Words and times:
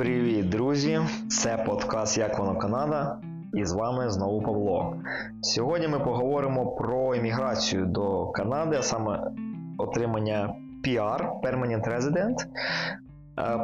Привіт, 0.00 0.48
друзі! 0.48 1.00
Це 1.28 1.64
подкаст 1.66 2.18
Як 2.18 2.38
воно 2.38 2.58
Канада. 2.58 3.18
І 3.54 3.64
з 3.64 3.72
вами 3.72 4.10
знову 4.10 4.42
Павло. 4.42 4.96
Сьогодні 5.40 5.88
ми 5.88 5.98
поговоримо 5.98 6.66
про 6.66 7.14
імміграцію 7.14 7.86
до 7.86 8.26
Канади, 8.26 8.76
а 8.78 8.82
саме 8.82 9.30
отримання 9.78 10.54
PR 10.84 11.40
Permanent 11.42 11.96
Resident 11.96 12.36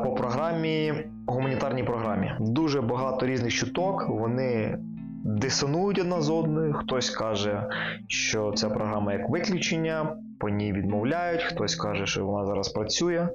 по 0.04 0.14
програмі 0.14 0.94
гуманітарній 1.26 1.84
програмі. 1.84 2.32
Дуже 2.40 2.80
багато 2.80 3.26
різних 3.26 3.52
чуток. 3.52 4.08
Вони 4.08 4.78
дисонують 5.24 5.98
одна 5.98 6.20
з 6.20 6.30
одною. 6.30 6.72
Хтось 6.72 7.10
каже, 7.10 7.68
що 8.08 8.52
ця 8.52 8.70
програма 8.70 9.12
як 9.12 9.30
виключення, 9.30 10.16
по 10.38 10.48
ній 10.48 10.72
відмовляють, 10.72 11.42
хтось 11.42 11.76
каже, 11.76 12.06
що 12.06 12.26
вона 12.26 12.46
зараз 12.46 12.68
працює. 12.68 13.28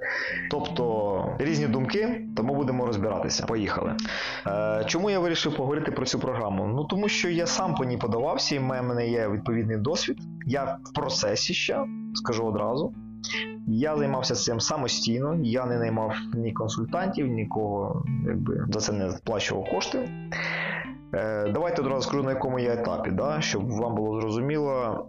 Тобто 0.51 1.35
різні 1.39 1.67
думки, 1.67 2.21
тому 2.35 2.55
будемо 2.55 2.85
розбиратися. 2.85 3.45
Поїхали. 3.45 3.95
Е, 4.47 4.83
Чому 4.87 5.09
я 5.09 5.19
вирішив 5.19 5.55
поговорити 5.55 5.91
про 5.91 6.05
цю 6.05 6.19
програму? 6.19 6.67
Ну 6.67 6.83
тому 6.83 7.07
що 7.07 7.29
я 7.29 7.47
сам 7.47 7.75
по 7.75 7.85
ній 7.85 7.97
подавався, 7.97 8.55
і 8.55 8.59
в 8.59 8.63
мене 8.63 9.07
є 9.07 9.29
відповідний 9.29 9.77
досвід. 9.77 10.17
Я 10.47 10.77
в 10.83 10.93
процесі 10.93 11.53
ще 11.53 11.85
скажу 12.13 12.45
одразу. 12.45 12.93
Я 13.67 13.97
займався 13.97 14.35
цим 14.35 14.59
самостійно, 14.59 15.39
я 15.43 15.65
не 15.65 15.77
наймав 15.77 16.13
ні 16.33 16.51
консультантів, 16.51 17.27
нікого 17.27 18.03
якби, 18.27 18.65
за 18.69 18.79
це 18.79 18.93
не 18.93 19.11
сплачував 19.11 19.69
кошти. 19.71 20.09
Е, 21.13 21.51
Давайте 21.53 21.81
одразу 21.81 22.01
скажу, 22.01 22.23
на 22.23 22.29
якому 22.29 22.59
я 22.59 22.73
етапі, 22.73 23.11
да, 23.11 23.41
щоб 23.41 23.69
вам 23.69 23.95
було 23.95 24.21
зрозуміло, 24.21 25.05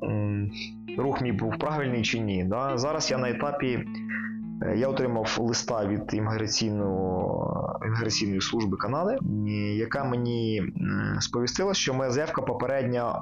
рух 0.98 1.20
мій 1.20 1.32
був 1.32 1.58
правильний 1.58 2.02
чи 2.02 2.18
ні. 2.18 2.44
Да. 2.44 2.78
Зараз 2.78 3.10
я 3.10 3.18
на 3.18 3.30
етапі, 3.30 3.84
е, 4.62 4.76
я 4.76 4.88
отримав 4.88 5.36
листа 5.40 5.86
від 5.86 6.14
імміграційної 6.14 8.40
служби 8.40 8.76
Канади, 8.76 9.18
яка 9.76 10.04
мені 10.04 10.62
сповістила, 11.20 11.74
що 11.74 11.94
моя 11.94 12.10
заявка 12.10 12.42
попередньо 12.42 13.16
е, 13.16 13.20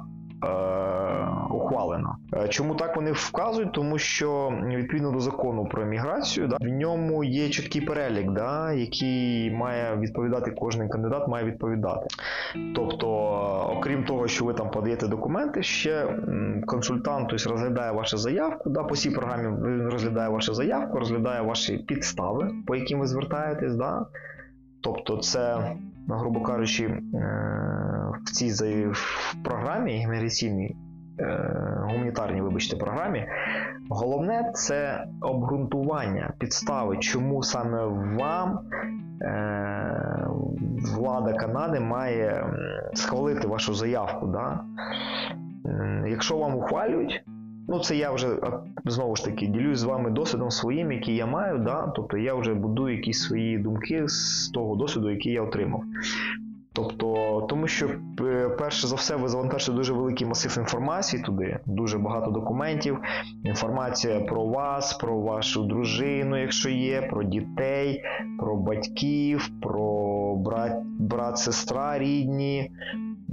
ухвалена. 1.49 2.15
Е, 2.33 2.47
Чому 2.47 2.75
так 2.75 2.95
вони 2.95 3.11
вказують? 3.11 3.71
Тому 3.71 3.97
що 3.97 4.53
відповідно 4.65 5.11
до 5.11 5.19
закону 5.19 5.65
про 5.65 5.85
міграцію, 5.85 6.47
да, 6.47 6.57
в 6.61 6.67
ньому 6.67 7.23
є 7.23 7.49
чіткий 7.49 7.81
перелік, 7.81 8.31
да, 8.31 8.73
який 8.73 9.51
має 9.51 9.95
відповідати 9.95 10.51
кожен 10.51 10.89
кандидат, 10.89 11.27
має 11.27 11.45
відповідати. 11.45 12.07
Тобто, 12.75 13.07
окрім 13.77 14.03
того, 14.03 14.27
що 14.27 14.45
ви 14.45 14.53
там 14.53 14.71
подаєте 14.71 15.07
документи, 15.07 15.63
ще 15.63 16.17
консультант 16.65 17.27
тобто, 17.29 17.49
розглядає 17.49 17.91
вашу 17.91 18.17
заявку. 18.17 18.69
Да, 18.69 18.83
по 18.83 18.95
цій 18.95 19.09
програмі 19.09 19.43
він 19.43 19.89
розглядає 19.89 20.29
вашу 20.29 20.53
заявку, 20.53 20.99
розглядає 20.99 21.41
ваші 21.41 21.77
підстави, 21.77 22.51
по 22.67 22.75
яким 22.75 22.99
ви 22.99 23.07
звертаєтесь. 23.07 23.75
Да. 23.75 24.05
Тобто, 24.81 25.17
це, 25.17 25.71
грубо 26.09 26.41
кажучи, 26.41 26.85
е, 26.85 27.01
в 28.25 28.31
цій 28.31 28.49
в 28.87 29.35
програмі 29.43 30.01
імміграційній, 30.01 30.75
е, 31.19 31.77
гуманітарній, 31.81 32.41
вибачте, 32.41 32.77
програмі, 32.77 33.27
головне 33.89 34.51
це 34.53 35.05
обґрунтування 35.21 36.33
підстави, 36.39 36.97
чому 36.97 37.43
саме 37.43 37.85
вам 38.17 38.59
е, 39.21 40.27
влада 40.95 41.33
Канади 41.33 41.79
має 41.79 42.45
схвалити 42.93 43.47
вашу 43.47 43.73
заявку. 43.73 44.27
Да? 44.27 44.59
Якщо 46.07 46.37
вам 46.37 46.55
ухвалюють, 46.55 47.23
ну 47.71 47.79
це 47.79 47.95
я 47.95 48.11
вже 48.11 48.37
знову 48.85 49.15
ж 49.15 49.25
таки 49.25 49.47
ділюсь 49.47 49.79
з 49.79 49.83
вами 49.83 50.09
досвідом 50.11 50.51
своїм, 50.51 50.91
який 50.91 51.15
я 51.15 51.25
маю. 51.25 51.57
Да? 51.57 51.93
Тобто 51.95 52.17
я 52.17 52.35
вже 52.35 52.53
будую 52.53 52.95
якісь 52.95 53.19
свої 53.19 53.57
думки 53.57 54.07
з 54.07 54.49
того 54.53 54.75
досвіду, 54.75 55.09
який 55.09 55.33
я 55.33 55.41
отримав. 55.41 55.83
Тобто, 56.73 57.41
тому 57.49 57.67
що 57.67 57.89
е, 58.21 58.49
перше 58.49 58.87
за 58.87 58.95
все 58.95 59.15
ви 59.15 59.27
завантажите 59.27 59.71
дуже 59.71 59.93
великий 59.93 60.27
масив 60.27 60.57
інформації 60.57 61.23
туди, 61.23 61.59
дуже 61.65 61.97
багато 61.97 62.31
документів, 62.31 62.97
інформація 63.43 64.19
про 64.19 64.45
вас, 64.45 64.93
про 64.93 65.19
вашу 65.19 65.63
дружину, 65.63 66.41
якщо 66.41 66.69
є, 66.69 67.01
про 67.01 67.23
дітей, 67.23 68.03
про 68.39 68.55
батьків, 68.55 69.49
про 69.61 70.35
брат, 70.35 70.73
брат 70.99 71.37
сестра 71.37 71.99
рідні, 71.99 72.71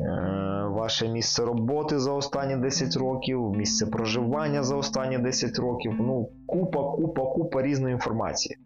е, 0.01 0.58
ваше 0.79 1.09
місце 1.09 1.45
роботи 1.45 1.99
за 1.99 2.13
останні 2.13 2.57
10 2.57 2.97
років, 2.97 3.51
місце 3.51 3.87
проживання 3.87 4.63
за 4.63 4.77
останні 4.77 5.19
10 5.19 5.59
років. 5.59 5.93
Ну, 5.99 6.29
купа, 6.47 6.83
купа, 6.83 7.23
купа 7.23 7.63
різної 7.63 7.93
інформації. 7.93 8.57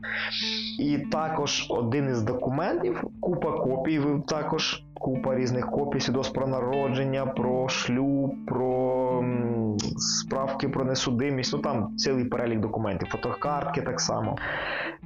І 0.79 0.99
також 0.99 1.67
один 1.71 2.09
із 2.11 2.23
документів, 2.23 3.05
купа 3.21 3.53
копій, 3.53 3.99
ви 3.99 4.23
також 4.27 4.85
купа 4.95 5.35
різних 5.35 5.71
копій, 5.71 6.01
свідоцтв 6.01 6.35
про 6.35 6.47
народження, 6.47 7.27
про 7.27 7.69
шлюб, 7.69 8.47
про 8.47 9.25
справки 9.97 10.69
про 10.69 10.85
несудимість. 10.85 11.53
Ну 11.53 11.59
там 11.59 11.97
цілий 11.97 12.25
перелік 12.25 12.61
документів, 12.61 13.09
фотокартки 13.09 13.83
так 13.83 14.01
само. 14.01 14.37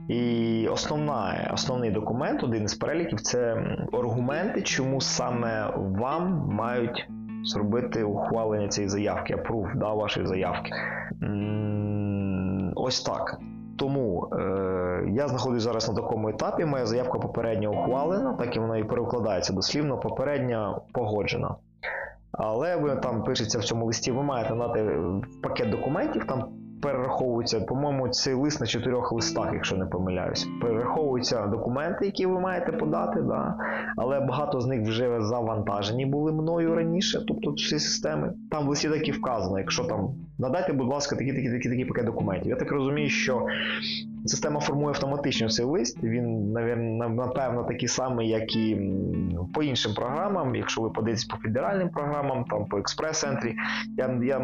І 0.09 0.69
основна, 0.69 1.51
основний 1.55 1.91
документ, 1.91 2.45
один 2.45 2.65
із 2.65 2.75
переліків, 2.75 3.21
це 3.21 3.67
аргументи, 3.93 4.63
чому 4.63 5.01
саме 5.01 5.73
вам 5.77 6.49
мають 6.49 7.09
зробити 7.45 8.05
ухвалення 8.05 8.69
цієї 8.69 8.89
заявки, 8.89 9.35
апрув 9.35 9.69
да, 9.75 9.93
вашої 9.93 10.27
заявки. 10.27 10.73
Ось 12.75 13.03
так. 13.03 13.41
Тому 13.79 14.29
е, 14.33 15.05
я 15.09 15.29
знаходжусь 15.29 15.63
зараз 15.63 15.89
на 15.89 15.95
такому 15.95 16.29
етапі. 16.29 16.65
Моя 16.65 16.87
заявка 16.87 17.19
попередньо 17.19 17.71
ухвалена, 17.71 18.33
так 18.33 18.57
і 18.57 18.59
вона 18.59 18.77
і 18.77 18.85
перекладається 18.85 19.53
дослівно, 19.53 19.99
попередньо 19.99 20.83
погоджена. 20.93 21.55
Але 22.37 22.77
ви 22.77 22.97
там 22.97 23.25
пишеться 23.25 23.59
в 23.59 23.65
цьому 23.65 23.87
листі, 23.87 24.13
ви 24.13 24.23
маєте 24.23 24.55
надати 24.55 24.99
пакет 25.43 25.71
документів, 25.71 26.25
там 26.25 26.45
перераховується, 26.83 27.61
по-моєму, 27.61 28.09
цей 28.09 28.35
лист 28.35 28.61
на 28.61 28.67
чотирьох 28.67 29.13
листах, 29.13 29.51
якщо 29.53 29.77
не 29.77 29.87
помиляюсь. 29.87 30.49
Перераховуються 30.61 31.47
документи, 31.47 32.07
які 32.07 32.27
ви 32.27 32.41
маєте 32.41 32.73
подати, 32.73 33.21
да? 33.23 33.55
але 33.97 34.21
багато 34.21 34.61
з 34.61 34.67
них 34.67 34.83
вже 34.83 35.21
завантажені 35.21 36.07
були 36.07 36.33
мною 36.33 36.75
раніше, 36.75 37.25
тобто 37.29 37.51
всі 37.51 37.79
системи. 37.79 38.33
Там 38.51 38.67
в 38.67 38.69
листі 38.69 38.89
так 38.89 39.09
і 39.09 39.13
вказано, 39.13 39.59
якщо 39.59 39.85
там 39.85 40.09
надайте, 40.39 40.73
будь 40.73 40.89
ласка, 40.89 41.17
такі 41.17 41.33
такі 41.33 41.51
такі 41.51 41.69
такі 41.69 41.85
пакет 41.85 42.05
документів. 42.05 42.51
Я 42.51 42.57
так 42.57 42.73
розумію, 42.73 43.09
що 43.09 43.47
система 44.25 44.61
формує 44.61 44.89
автоматично 44.89 45.49
цей 45.49 45.67
лист. 45.67 46.03
Він, 46.03 46.53
напевно, 47.17 47.65
такий 47.65 47.89
самий, 47.89 48.29
як 48.29 48.57
і 48.57 48.81
по 49.55 49.63
іншим 49.63 49.95
програмам. 49.95 50.55
Якщо 50.55 50.81
ви 50.81 50.91
подивитесь 50.91 51.25
по 51.25 51.37
федеральним 51.37 51.89
програмам, 51.89 52.45
там 52.45 52.67
по 52.67 52.79
експрес-центрі, 52.79 53.57
я, 53.97 54.19
я 54.23 54.39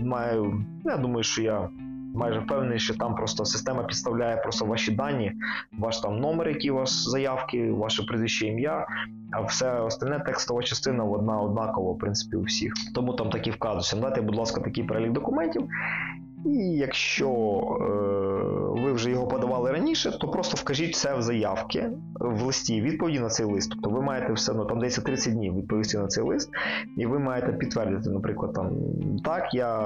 маю, 0.00 0.64
я 0.84 0.96
думаю, 0.96 1.22
що 1.22 1.42
я. 1.42 1.68
Майже 2.16 2.40
впевнений, 2.40 2.78
що 2.78 2.94
там 2.94 3.14
просто 3.14 3.44
система 3.44 3.82
підставляє 3.82 4.36
просто 4.36 4.64
ваші 4.64 4.92
дані, 4.92 5.32
ваш 5.78 5.98
там 5.98 6.20
номер, 6.20 6.48
який 6.48 6.70
у 6.70 6.74
вас 6.74 7.08
заявки, 7.08 7.72
ваше 7.72 8.02
прізвище 8.02 8.46
ім'я, 8.46 8.86
а 9.32 9.40
все 9.40 9.80
остальне 9.80 10.18
текстова 10.18 10.62
частина 10.62 11.04
одна 11.04 11.40
однакова, 11.40 11.92
в 11.92 11.98
принципі, 11.98 12.36
у 12.36 12.42
всіх. 12.42 12.72
Тому 12.94 13.12
там 13.12 13.30
такі 13.30 13.50
вказуються. 13.50 13.96
Надайте, 13.96 14.20
будь 14.20 14.36
ласка, 14.36 14.60
такий 14.60 14.84
перелік 14.84 15.12
документів. 15.12 15.68
І 16.44 16.76
якщо 16.76 17.28
е, 17.80 18.82
ви 18.82 18.92
вже 18.92 19.10
його 19.10 19.26
подавали 19.26 19.72
раніше, 19.72 20.18
то 20.18 20.28
просто 20.28 20.56
вкажіть 20.56 20.96
це 20.96 21.16
в 21.16 21.22
заявки 21.22 21.90
в 22.20 22.42
листі 22.42 22.80
відповіді 22.80 23.20
на 23.20 23.28
цей 23.28 23.46
лист. 23.46 23.70
Тобто 23.70 23.90
ви 23.90 24.02
маєте 24.02 24.32
все 24.32 24.52
одно 24.52 24.64
там 24.64 24.78
десь 24.78 24.96
30 24.96 25.32
днів 25.32 25.56
відповісти 25.56 25.98
на 25.98 26.06
цей 26.06 26.24
лист, 26.24 26.50
і 26.96 27.06
ви 27.06 27.18
маєте 27.18 27.52
підтвердити, 27.52 28.10
наприклад, 28.10 28.52
там 28.52 28.70
так, 29.24 29.54
я 29.54 29.78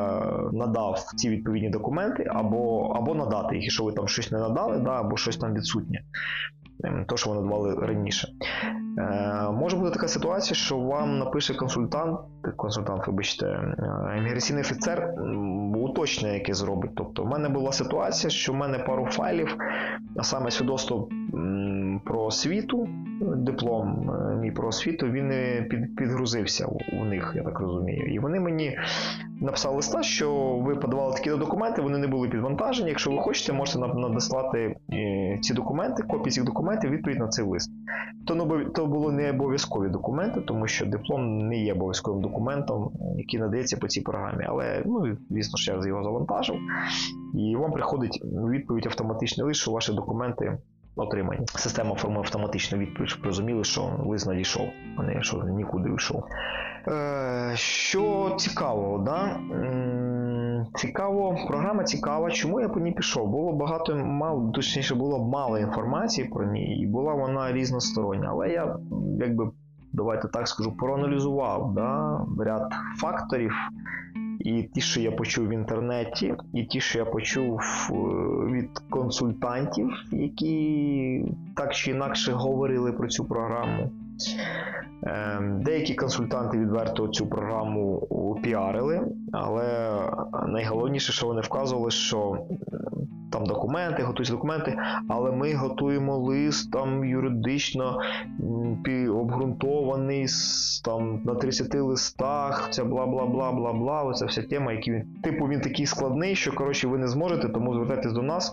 надав 0.52 1.04
ці 1.16 1.30
відповідні 1.30 1.70
документи, 1.70 2.26
або, 2.30 2.92
або 2.96 3.14
надати 3.14 3.54
їх, 3.54 3.64
якщо 3.64 3.84
ви 3.84 3.92
там 3.92 4.08
щось 4.08 4.30
не 4.30 4.38
надали, 4.38 4.78
да, 4.78 4.90
або 4.90 5.16
щось 5.16 5.36
там 5.36 5.54
відсутнє. 5.54 6.02
ем, 6.84 7.04
То, 7.08 7.16
що 7.16 7.30
ви 7.30 7.36
надавали 7.36 7.74
раніше. 7.86 8.28
Е, 8.98 9.50
може 9.52 9.76
бути 9.76 9.90
така 9.90 10.08
ситуація, 10.08 10.54
що 10.56 10.78
вам 10.78 11.18
напише 11.18 11.54
консультант, 11.54 12.20
консультант, 12.56 13.06
вибачте, 13.06 13.46
е, 13.46 14.14
імміграційний 14.18 14.62
офіцер 14.62 15.14
уточнення, 15.88 16.34
яке 16.34 16.54
зробить. 16.54 16.90
Тобто, 16.96 17.22
в 17.22 17.26
мене 17.26 17.48
була 17.48 17.72
ситуація, 17.72 18.30
що 18.30 18.52
в 18.52 18.56
мене 18.56 18.78
пару 18.78 19.06
файлів, 19.06 19.56
а 20.16 20.22
саме 20.22 20.50
свідоцтво 20.50 21.08
про 22.04 22.22
освіту, 22.22 22.88
диплом 23.20 24.10
е, 24.10 24.36
мій 24.36 24.50
про 24.50 24.68
освіту, 24.68 25.06
він 25.06 25.32
під, 25.70 25.96
підгрузився 25.96 26.66
у, 27.00 27.04
них, 27.04 27.32
я 27.36 27.42
так 27.42 27.60
розумію. 27.60 28.14
І 28.14 28.18
вони 28.18 28.40
мені 28.40 28.78
написали 29.40 29.76
листа, 29.76 30.02
що 30.02 30.58
ви 30.62 30.76
подавали 30.76 31.14
такі 31.14 31.30
документи, 31.30 31.82
вони 31.82 31.98
не 31.98 32.06
були 32.06 32.28
підвантажені. 32.28 32.88
Якщо 32.88 33.10
ви 33.10 33.18
хочете, 33.18 33.52
можете 33.52 33.78
нам 33.78 34.00
надіслати 34.00 34.76
е, 34.92 35.38
ці 35.40 35.54
документи, 35.54 36.02
копії 36.02 36.30
цих 36.30 36.44
документів, 36.44 36.90
відповідь 36.90 37.18
на 37.18 37.28
цей 37.28 37.44
лист. 37.44 37.70
То, 38.26 38.34
обов- 38.34 38.72
то 38.72 38.86
було 38.86 39.12
не 39.12 39.30
обов'язкові 39.30 39.88
документи, 39.88 40.40
тому 40.40 40.66
що 40.66 40.86
диплом 40.86 41.48
не 41.48 41.56
є 41.56 41.72
обов'язковим 41.72 42.22
документом, 42.22 42.90
який 43.16 43.40
надається 43.40 43.76
по 43.76 43.88
цій 43.88 44.00
програмі. 44.00 44.44
Але, 44.48 44.82
ну, 44.86 45.16
звісно 45.30 45.56
ж, 45.56 45.72
я 45.72 45.88
його 45.88 46.02
завантажив. 46.02 46.56
І 47.34 47.56
вам 47.56 47.72
приходить 47.72 48.22
відповідь 48.24 48.86
автоматичний 48.86 49.46
лист, 49.46 49.60
що 49.60 49.70
ваші 49.70 49.92
документи 49.92 50.58
отримані. 50.98 51.46
Система 51.54 51.94
формує 51.94 52.20
автоматичну 52.20 52.78
відповідь, 52.78 53.10
щоб 53.10 53.24
розуміли, 53.24 53.64
що 53.64 53.90
лист 54.06 54.26
надійшов, 54.26 54.68
а 54.96 55.02
не 55.02 55.22
що 55.22 55.36
нікуди 55.36 55.94
йшов. 55.94 56.24
Е, 56.88 57.52
що 57.54 58.34
цікаво, 58.38 58.98
да? 58.98 59.40
Цікаво, 60.74 61.36
програма 61.48 61.84
цікава. 61.84 62.30
Чому 62.30 62.60
я 62.60 62.68
по 62.68 62.80
ній 62.80 62.92
пішов? 62.92 63.28
Було 63.28 63.52
багато 63.52 63.96
мало, 63.96 64.50
точніше, 64.50 64.94
було 64.94 65.18
мало 65.18 65.58
інформації 65.58 66.28
про 66.28 66.44
ній, 66.44 66.80
і 66.80 66.86
була 66.86 67.14
вона 67.14 67.52
різностороння. 67.52 68.28
Але 68.30 68.48
я 68.48 68.76
якби 69.18 69.50
давайте 69.92 70.28
так 70.28 70.48
скажу, 70.48 70.76
проаналізував 70.76 71.74
да, 71.74 72.20
ряд 72.44 72.72
факторів. 73.00 73.52
І 74.48 74.62
ті, 74.62 74.80
що 74.80 75.00
я 75.00 75.12
почув 75.12 75.48
в 75.48 75.52
інтернеті, 75.52 76.34
і 76.54 76.64
ті, 76.64 76.80
що 76.80 76.98
я 76.98 77.04
почув 77.04 77.60
е, 77.60 77.94
від 78.52 78.68
консультантів, 78.90 79.90
які 80.12 81.24
так 81.56 81.74
чи 81.74 81.90
інакше 81.90 82.32
говорили 82.32 82.92
про 82.92 83.08
цю 83.08 83.24
програму. 83.24 83.90
Ем, 85.02 85.62
Деякі 85.62 85.94
консультанти 85.94 86.58
відверто 86.58 87.08
цю 87.08 87.26
програму 87.26 88.00
піарили, 88.42 89.00
але 89.32 89.98
найголовніше, 90.46 91.12
що 91.12 91.26
вони 91.26 91.40
вказували, 91.40 91.90
що 91.90 92.38
там 93.30 93.46
документи, 93.46 94.02
готують 94.02 94.30
документи, 94.30 94.78
але 95.08 95.30
ми 95.30 95.54
готуємо 95.54 96.18
лист 96.18 96.72
там 96.72 97.04
юридично 97.04 98.00
обґрунтований 99.08 100.26
там 100.84 101.20
на 101.24 101.34
30 101.34 101.74
листах, 101.74 102.68
це 102.70 102.84
бла 102.84 103.06
бла 103.06 103.26
бла 103.26 103.52
бла 103.52 103.72
бла. 103.72 104.02
Оця 104.02 104.26
вся 104.26 104.42
тема, 104.42 104.72
які 104.72 104.92
він 104.92 105.04
типу 105.22 105.48
він 105.48 105.60
такий 105.60 105.86
складний, 105.86 106.34
що 106.34 106.52
коротше 106.52 106.88
ви 106.88 106.98
не 106.98 107.08
зможете, 107.08 107.48
тому 107.48 107.74
звертайтесь 107.74 108.12
до 108.12 108.22
нас 108.22 108.52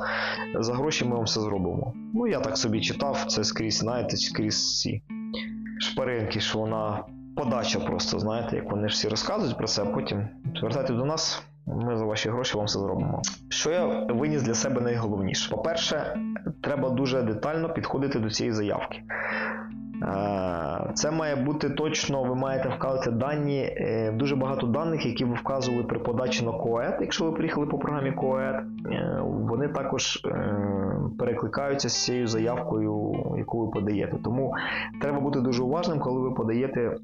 за 0.60 0.74
гроші. 0.74 1.06
Ми 1.06 1.16
вам 1.16 1.26
все 1.26 1.40
зробимо. 1.42 1.94
Ну 2.14 2.28
я 2.28 2.40
так 2.40 2.58
собі 2.58 2.82
читав 2.82 3.26
це 3.28 3.44
скрізь, 3.44 3.78
знаєте, 3.78 4.18
скрізь 4.18 4.82
ці 4.82 5.02
шпаринки, 5.80 6.40
що 6.40 6.60
вона 6.60 7.04
подача 7.36 7.80
просто, 7.80 8.20
знаєте, 8.20 8.56
як 8.56 8.72
вони 8.72 8.90
ж 8.90 8.94
всі 8.94 9.08
розказують 9.08 9.58
про 9.58 9.68
це, 9.68 9.82
а 9.82 9.86
потім 9.86 10.28
звертайте 10.60 10.94
до 10.94 11.06
нас. 11.06 11.44
Ми 11.68 11.98
за 11.98 12.06
ваші 12.06 12.30
гроші 12.30 12.58
вам 12.58 12.66
все 12.66 12.80
зробимо. 12.80 13.22
Що 13.50 13.72
я 13.72 13.86
виніс 14.10 14.42
для 14.44 14.54
себе 14.54 14.82
найголовніше? 14.82 15.52
По-перше, 15.52 16.18
треба 16.62 16.90
дуже 16.90 17.22
детально 17.22 17.74
підходити 17.74 18.20
до 18.20 18.30
цієї 18.30 18.54
заявки. 18.54 19.04
Е, 20.06 20.92
це 20.94 21.12
має 21.12 21.36
бути 21.36 21.70
точно, 21.70 22.24
ви 22.24 22.36
маєте 22.36 22.70
вказати 22.70 23.12
дані, 23.12 23.60
е, 23.78 24.12
дуже 24.12 24.36
багато 24.36 24.68
даних, 24.68 25.06
які 25.06 25.26
ви 25.26 25.36
вказували 25.36 25.84
при 25.84 26.00
подачі 26.00 26.46
на 26.46 26.52
КОЕД, 26.52 26.98
якщо 27.02 27.26
ви 27.26 27.32
приїхали 27.32 27.68
по 27.68 27.78
програмі 27.78 28.12
КОЕД, 28.12 28.56
е, 28.56 29.20
вони 29.24 29.68
також 29.68 30.28
перекликаються 31.20 31.90
з 31.90 32.04
цією 32.04 32.28
заявкою, 32.28 33.16
яку 33.38 33.66
ви 33.66 33.72
подаєте. 33.72 34.18
Тому 34.24 34.54
треба 35.02 35.20
бути 35.20 35.42
дуже 35.42 35.64
уважним, 35.64 36.00
коли 36.00 36.22
ви 36.22 36.32
подаєте 36.32 36.98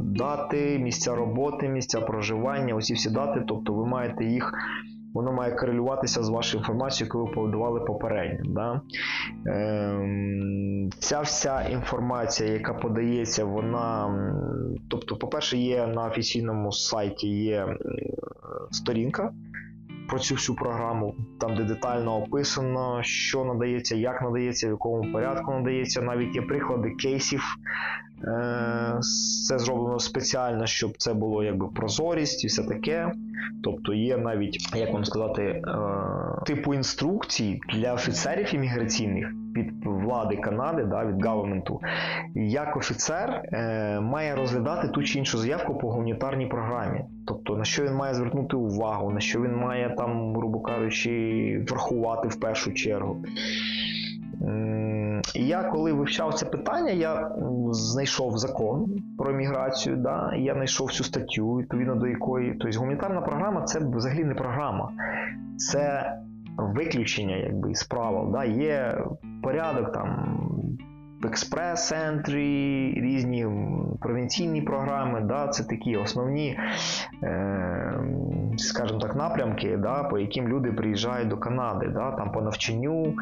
дати, 0.00 0.78
місця 0.78 1.14
роботи, 1.14 1.68
місця 1.68 2.00
проживання, 2.00 2.74
усі 2.74 2.94
всі 2.94 3.10
дати, 3.10 3.42
тобто 3.46 3.72
ви 3.72 3.86
маєте 3.86 4.24
їх 4.24 4.54
воно 5.14 5.32
має 5.32 5.52
корелюватися 5.52 6.22
з 6.22 6.28
вашою 6.28 6.60
інформацією, 6.60 7.06
яку 7.06 7.26
ви 7.26 7.32
подавали 7.32 7.80
попередньо. 7.80 8.52
Да? 8.54 8.80
Ем, 9.46 10.90
Ця 10.98 11.20
вся 11.20 11.62
інформація, 11.62 12.52
яка 12.52 12.74
подається, 12.74 13.44
вона, 13.44 14.14
тобто, 14.88 15.16
по-перше, 15.16 15.56
є 15.56 15.86
на 15.86 16.06
офіційному 16.06 16.72
сайті 16.72 17.28
є 17.28 17.76
сторінка. 18.70 19.32
Про 20.08 20.18
цю 20.18 20.34
всю 20.34 20.56
програму, 20.56 21.14
там 21.40 21.56
де 21.56 21.64
детально 21.64 22.16
описано, 22.16 23.02
що 23.02 23.44
надається, 23.44 23.96
як 23.96 24.22
надається, 24.22 24.66
в 24.66 24.70
якому 24.70 25.12
порядку 25.12 25.52
надається. 25.52 26.02
Навіть 26.02 26.36
є 26.36 26.42
приклади 26.42 26.90
кейсів 26.90 27.42
це 29.48 29.58
зроблено 29.58 29.98
спеціально, 29.98 30.66
щоб 30.66 30.96
це 30.98 31.14
було 31.14 31.44
якби 31.44 31.68
прозорість 31.68 32.44
і 32.44 32.46
все 32.46 32.62
таке. 32.62 33.12
Тобто 33.62 33.94
є 33.94 34.16
навіть, 34.16 34.76
як 34.76 34.92
вам 34.92 35.04
сказати, 35.04 35.42
е, 35.42 35.62
типу 36.46 36.74
інструкцій 36.74 37.60
для 37.74 37.94
офіцерів 37.94 38.54
імміграційних 38.54 39.32
від 39.56 39.84
влади 39.84 40.36
Канади, 40.36 40.84
да, 40.84 41.04
від 41.04 41.24
гаверменту, 41.24 41.80
як 42.34 42.76
офіцер 42.76 43.30
е, 43.30 44.00
має 44.00 44.34
розглядати 44.34 44.88
ту 44.88 45.02
чи 45.02 45.18
іншу 45.18 45.38
заявку 45.38 45.78
по 45.78 45.90
гуманітарній 45.90 46.46
програмі. 46.46 47.04
Тобто 47.26 47.56
на 47.56 47.64
що 47.64 47.84
він 47.84 47.94
має 47.94 48.14
звернути 48.14 48.56
увагу, 48.56 49.10
на 49.10 49.20
що 49.20 49.42
він 49.42 49.56
має 49.56 49.94
там, 49.98 50.36
грубо 50.36 50.60
кажучи, 50.60 51.64
врахувати 51.68 52.28
в 52.28 52.40
першу 52.40 52.72
чергу. 52.72 53.24
І 55.34 55.46
я, 55.46 55.62
коли 55.62 55.92
вивчав 55.92 56.34
це 56.34 56.46
питання, 56.46 56.90
я 56.90 57.30
знайшов 57.70 58.38
закон 58.38 58.86
про 59.18 59.32
міграцію, 59.32 59.96
да, 59.96 60.34
я 60.36 60.54
знайшов 60.54 60.92
цю 60.92 61.04
статтю, 61.04 61.56
відповідно 61.56 61.94
до 61.94 62.06
якої. 62.06 62.54
Тобто 62.60 62.78
гуманітарна 62.78 63.20
програма 63.20 63.62
це 63.62 63.78
взагалі 63.78 64.24
не 64.24 64.34
програма, 64.34 64.92
це 65.56 66.12
виключення 66.56 67.36
якби, 67.36 67.74
з 67.74 67.84
правил. 67.84 68.32
Да. 68.32 68.44
Є 68.44 69.04
порядок 69.42 69.92
там 69.92 70.33
експрес-центрі, 71.26 72.92
різні 72.96 73.46
провінційні 74.00 74.62
програми. 74.62 75.20
Да, 75.20 75.48
Це 75.48 75.64
такі 75.64 75.96
основні, 75.96 76.58
е, 77.22 78.00
скажімо 78.56 78.98
так, 78.98 79.16
напрямки, 79.16 79.76
да, 79.76 80.02
по 80.02 80.18
яким 80.18 80.48
люди 80.48 80.72
приїжджають 80.72 81.28
до 81.28 81.36
Канади, 81.36 81.90
да, 81.94 82.10
там 82.10 82.32
по 82.32 82.42
навчанню. 82.42 83.14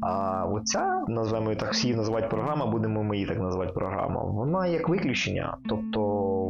А 0.00 0.44
оця, 0.44 1.04
називаємо 1.08 1.50
її 1.50 1.60
так 1.60 1.72
всі 1.72 1.94
називати 1.94 2.28
програма, 2.28 2.66
будемо 2.66 3.02
ми 3.02 3.16
її 3.16 3.28
так 3.28 3.38
називати 3.38 3.72
програма, 3.72 4.22
вона 4.22 4.66
як 4.66 4.88
виключення. 4.88 5.56
Тобто 5.68 6.00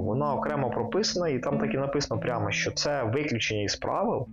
вона 0.04 0.34
окремо 0.34 0.70
прописана, 0.70 1.28
і 1.28 1.38
там 1.38 1.58
так 1.58 1.74
і 1.74 1.76
написано 1.76 2.20
прямо, 2.20 2.50
що 2.50 2.70
це 2.70 3.02
виключення 3.02 3.62
із 3.62 3.76
правил, 3.76 4.26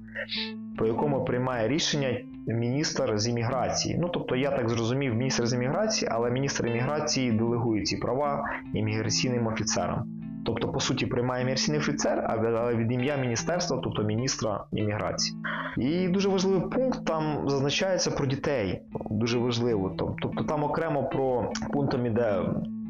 по 0.78 0.86
якому 0.86 1.26
приймає 1.26 1.68
рішення 1.68 2.18
міністр 2.48 3.20
з 3.20 3.28
імміграції. 3.28 3.98
Ну 4.02 4.10
тобто, 4.10 4.36
я 4.36 4.52
так 4.52 4.70
зрозумів, 4.70 5.16
міністр 5.16 5.46
з 5.46 5.54
імміграції, 5.54 6.10
але 6.12 6.32
міністр 6.32 6.68
імміграції 6.68 7.32
делегує 7.32 7.84
ці 7.84 7.98
права 7.98 8.50
імміграційним 8.74 9.48
офіцерам. 9.48 10.04
Тобто, 10.46 10.72
по 10.72 10.80
суті, 10.80 11.06
приймає 11.06 11.42
імміграційний 11.42 11.80
офіцер, 11.80 12.26
але 12.30 12.76
від 12.76 12.92
ім'я 12.92 13.16
міністерства, 13.16 13.80
тобто 13.84 14.04
міністра 14.04 14.66
імміграції. 14.72 15.38
І 15.78 16.08
дуже 16.08 16.30
важливий 16.30 16.70
пункт 16.70 17.06
там 17.06 17.50
зазначається 17.50 18.12
про 18.12 18.26
дітей. 18.26 18.82
Дуже 19.10 19.40
важливо. 19.40 19.96
Тобто 19.98 20.44
там 20.44 20.64
окремо 20.64 21.04
про 21.04 21.52
пунктом 21.74 22.06
іде 22.06 22.42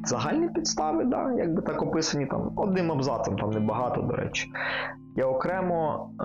загальні 0.05 0.47
підстави, 0.47 1.05
да, 1.05 1.31
якби 1.37 1.61
так 1.61 1.81
описані 1.81 2.25
там 2.25 2.53
одним 2.55 2.91
абзацем, 2.91 3.35
там 3.35 3.49
небагато, 3.49 4.01
до 4.01 4.15
речі. 4.15 4.51
Я 5.15 5.25
окремо 5.25 6.09
е, 6.19 6.23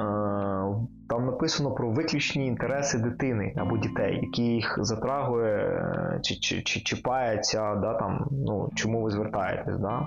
там 1.08 1.26
написано 1.26 1.70
про 1.70 1.90
виключні 1.90 2.46
інтереси 2.46 2.98
дитини 2.98 3.54
або 3.56 3.78
дітей, 3.78 4.20
які 4.22 4.42
їх 4.42 4.78
затрагує 4.80 5.56
е, 5.56 6.20
чи 6.22 6.34
чи, 6.34 6.62
чи 6.62 6.80
чіпається, 6.80 7.74
да, 7.74 7.94
там, 7.94 8.26
ну, 8.30 8.70
чому 8.74 9.02
ви 9.02 9.10
звертаєтесь. 9.10 9.78
Да? 9.78 10.06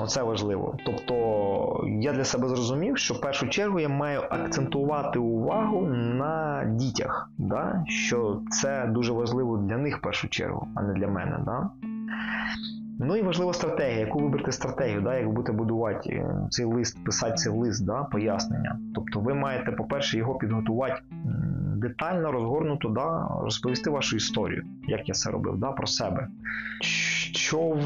Оце 0.00 0.22
важливо. 0.22 0.76
Тобто 0.86 1.84
я 2.00 2.12
для 2.12 2.24
себе 2.24 2.48
зрозумів, 2.48 2.98
що 2.98 3.14
в 3.14 3.20
першу 3.20 3.48
чергу 3.48 3.80
я 3.80 3.88
маю 3.88 4.22
акцентувати 4.30 5.18
увагу 5.18 5.80
на 5.90 6.64
дітях, 6.64 7.30
да? 7.38 7.84
що 7.86 8.40
це 8.50 8.86
дуже 8.86 9.12
важливо 9.12 9.56
для 9.56 9.76
них 9.76 9.98
в 9.98 10.00
першу 10.00 10.28
чергу, 10.28 10.68
а 10.74 10.82
не 10.82 10.94
для 10.94 11.08
мене. 11.08 11.38
Да? 11.44 11.70
Ну 12.98 13.16
і 13.16 13.22
важлива 13.22 13.52
стратегія, 13.52 14.00
яку 14.00 14.18
вибрати 14.18 14.52
стратегію, 14.52 15.00
да, 15.00 15.16
як 15.16 15.32
будете 15.32 15.52
будувати 15.52 16.10
е, 16.10 16.46
цей 16.50 16.64
лист, 16.64 17.04
писати 17.04 17.34
цей 17.34 17.52
лист, 17.52 17.86
да, 17.86 18.04
пояснення. 18.04 18.78
Тобто 18.94 19.20
ви 19.20 19.34
маєте, 19.34 19.72
по-перше, 19.72 20.18
його 20.18 20.34
підготувати 20.34 21.02
детально, 21.76 22.32
розгорнуто, 22.32 22.88
да, 22.88 23.28
розповісти 23.42 23.90
вашу 23.90 24.16
історію, 24.16 24.64
як 24.86 25.08
я 25.08 25.14
це 25.14 25.30
робив, 25.30 25.56
да, 25.58 25.72
про 25.72 25.86
себе. 25.86 26.28
Що 26.80 27.78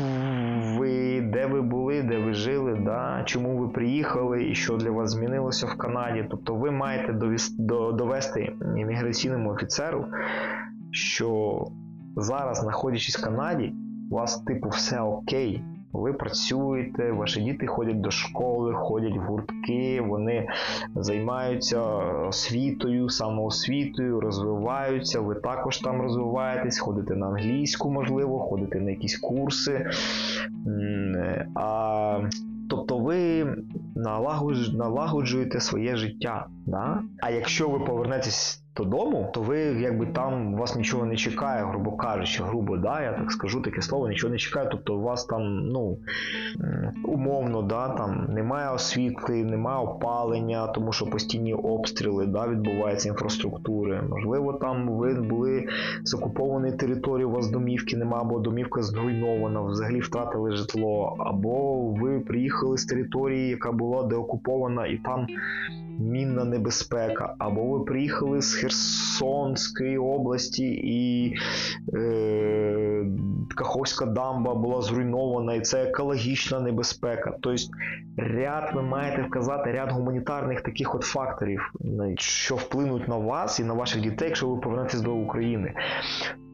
ви, 0.79 1.21
де 1.21 1.47
ви 1.47 1.62
були, 1.62 2.02
де 2.02 2.19
ви 2.19 2.35
жили, 2.35 2.81
да, 2.85 3.23
чому 3.25 3.59
ви 3.59 3.69
приїхали 3.69 4.45
і 4.45 4.55
що 4.55 4.76
для 4.76 4.90
вас 4.90 5.11
змінилося 5.11 5.67
в 5.67 5.76
Канаді. 5.76 6.26
Тобто 6.31 6.55
ви 6.55 6.71
маєте 6.71 7.12
довести 7.93 8.52
імміграційному 8.76 9.50
офіцеру, 9.50 10.07
що 10.90 11.64
зараз, 12.17 12.59
знаходячись 12.59 13.19
в 13.19 13.25
Канаді, 13.25 13.73
у 14.11 14.14
вас, 14.14 14.40
типу, 14.40 14.69
все 14.69 15.00
окей. 15.00 15.62
Ви 15.93 16.12
працюєте, 16.12 17.12
ваші 17.12 17.40
діти 17.40 17.67
ходять 17.67 18.00
до 18.00 18.11
школи, 18.11 18.75
ходять 18.75 19.17
в 19.17 19.21
гуртки, 19.21 20.00
вони 20.00 20.49
займаються 20.95 21.83
освітою, 22.29 23.09
самоосвітою, 23.09 24.21
розвиваються. 24.21 25.21
Ви 25.21 25.35
також 25.35 25.79
там 25.79 26.02
розвиваєтесь, 26.02 26.79
ходите 26.79 27.14
на 27.14 27.26
англійську, 27.26 27.90
можливо, 27.90 28.38
ходите 28.38 28.81
на 28.81 28.90
якісь 28.90 29.19
курси. 29.19 29.90
А, 31.55 32.21
Тобто 32.81 32.99
ви 32.99 33.47
налагоджуєте 34.73 35.61
своє 35.61 35.97
життя. 35.97 36.47
Да? 36.67 37.03
А 37.19 37.31
якщо 37.31 37.69
ви 37.69 37.81
повернетесь 37.81 38.63
додому, 38.77 39.31
то 39.35 39.43
ви 39.43 39.59
якби 39.59 40.07
там 40.07 40.55
вас 40.55 40.77
нічого 40.77 41.07
не 41.07 41.17
чекає, 41.17 41.65
грубо 41.65 41.93
кажучи, 41.93 42.43
грубо, 42.43 42.77
да, 42.77 43.03
я 43.03 43.13
так 43.13 43.33
скажу 43.33 43.61
таке 43.61 43.83
слово, 43.83 44.09
нічого 44.09 44.33
не 44.33 44.39
чекає. 44.39 44.69
Тобто 44.71 44.97
у 44.97 45.03
вас 45.03 45.25
там, 45.25 45.59
ну 45.59 45.99
умовно, 47.05 47.63
да, 47.63 47.89
там 47.89 48.27
немає 48.29 48.71
освітли, 48.71 49.45
немає 49.45 49.79
опалення, 49.79 50.67
тому 50.67 50.93
що 50.93 51.07
постійні 51.07 51.55
обстріли 51.55 52.27
да, 52.27 52.49
відбуваються 52.49 53.09
інфраструктури. 53.09 54.03
Можливо, 54.11 54.53
там 54.53 54.89
ви 54.89 55.15
були 55.15 55.67
з 56.05 56.15
окупованої 56.15 56.73
території, 56.73 57.27
у 57.27 57.31
вас 57.31 57.51
домівки 57.51 57.97
немає, 57.97 58.25
або 58.25 58.39
домівка 58.39 58.83
зруйнована, 58.83 59.61
взагалі 59.61 60.01
втратили 60.01 60.57
житло, 60.57 61.17
або 61.19 61.81
ви 61.91 62.21
приїхали 62.21 62.79
з 62.81 62.85
території, 62.85 63.49
яка 63.49 63.73
була 63.73 64.03
деокупована, 64.03 64.87
і 64.87 64.97
там 64.97 65.27
мінна 66.01 66.45
небезпека, 66.45 67.35
або 67.39 67.65
ви 67.65 67.85
приїхали 67.85 68.43
з 68.43 68.55
Херсонської 68.55 69.99
області 69.99 70.67
і 70.85 71.35
е, 71.95 73.05
Каховська 73.57 74.07
дамба 74.07 74.55
була 74.55 74.83
зруйнована, 74.83 75.55
і 75.55 75.61
це 75.61 75.83
екологічна 75.83 76.61
небезпека. 76.61 77.37
Тобто 77.41 77.63
ряд 78.17 78.71
ви 78.75 78.83
маєте 78.83 79.23
вказати 79.23 79.73
ряд 79.73 79.93
гуманітарних 79.93 80.61
таких 80.61 80.95
от 80.95 81.03
факторів, 81.03 81.73
що 82.19 82.55
вплинуть 82.55 83.09
на 83.09 83.17
вас 83.17 83.61
і 83.61 83.65
на 83.65 83.75
ваших 83.75 84.01
дітей, 84.01 84.29
якщо 84.29 84.49
ви 84.49 84.61
повернетесь 84.61 85.01
до 85.01 85.15
України. 85.15 85.75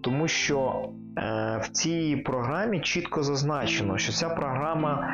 Тому 0.00 0.28
що 0.28 0.88
е, 1.18 1.60
в 1.62 1.68
цій 1.68 2.22
програмі 2.26 2.80
чітко 2.80 3.22
зазначено, 3.22 3.98
що 3.98 4.12
ця 4.12 4.28
програма, 4.28 5.08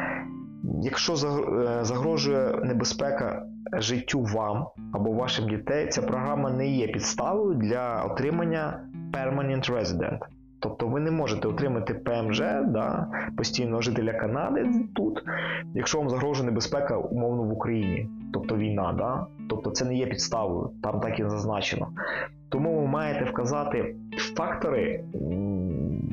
якщо 0.83 1.13
е, 1.13 1.17
загрожує 1.85 2.61
небезпека 2.63 3.47
життю 3.79 4.23
вам 4.23 4.67
або 4.93 5.13
вашим 5.13 5.49
дітей, 5.49 5.89
ця 5.89 6.03
програма 6.03 6.51
не 6.51 6.69
є 6.69 6.89
підставою 6.89 7.55
для 7.55 8.03
отримання 8.03 8.81
Permanent 9.13 9.73
Resident. 9.73 10.19
Тобто 10.61 10.89
ви 10.89 11.01
не 11.01 11.11
можете 11.11 11.49
отримати 11.49 11.95
ПМЖ 11.95 12.39
да, 12.67 13.07
постійного 13.37 13.83
жителя 13.83 14.13
Канади 14.13 14.71
тут, 14.95 15.23
якщо 15.75 15.99
вам 15.99 16.11
загрожує 16.11 16.47
небезпека 16.47 16.97
умовно 16.97 17.43
в 17.43 17.53
Україні, 17.53 18.09
тобто 18.33 18.57
війна. 18.57 18.95
Да? 18.99 19.27
Тобто 19.49 19.71
це 19.71 19.85
не 19.85 19.95
є 19.97 20.07
підставою, 20.07 20.71
там 20.83 21.01
так 21.01 21.21
і 21.21 21.23
зазначено. 21.23 21.89
Тому 22.49 22.81
ви 22.81 22.87
маєте 22.87 23.25
вказати 23.25 23.97
фактори 24.37 25.05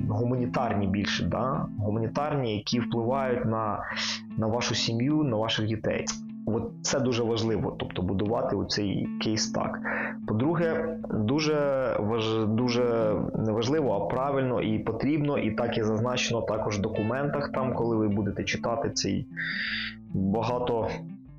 гуманітарні 0.10 0.88
більше, 0.88 1.26
да? 1.26 1.66
гуманітарні, 1.80 2.56
які 2.56 2.80
впливають 2.80 3.46
на, 3.46 3.84
на 4.38 4.48
вашу 4.48 4.76
сім'ю, 4.76 5.24
на 5.24 5.38
ваших 5.38 5.68
дітей. 5.68 6.06
От 6.46 6.72
це 6.82 7.00
дуже 7.00 7.24
важливо, 7.24 7.76
тобто 7.80 8.02
будувати 8.02 8.56
цей 8.68 9.08
кейс 9.22 9.52
так. 9.52 9.80
По-друге, 10.28 10.98
дуже 11.14 11.56
важ, 12.00 12.46
дуже 12.46 13.16
не 13.36 13.52
важливо, 13.52 13.94
а 13.94 14.14
правильно 14.14 14.62
і 14.62 14.80
потрібно, 14.80 15.38
і 15.38 15.52
так 15.52 15.78
і 15.78 15.84
зазначено 15.84 16.42
також 16.42 16.78
в 16.78 16.82
документах, 16.82 17.52
там, 17.52 17.74
коли 17.74 17.98
ви 17.98 18.08
будете 18.08 18.44
читати 18.44 18.90
цей 18.90 19.28
багато. 20.14 20.88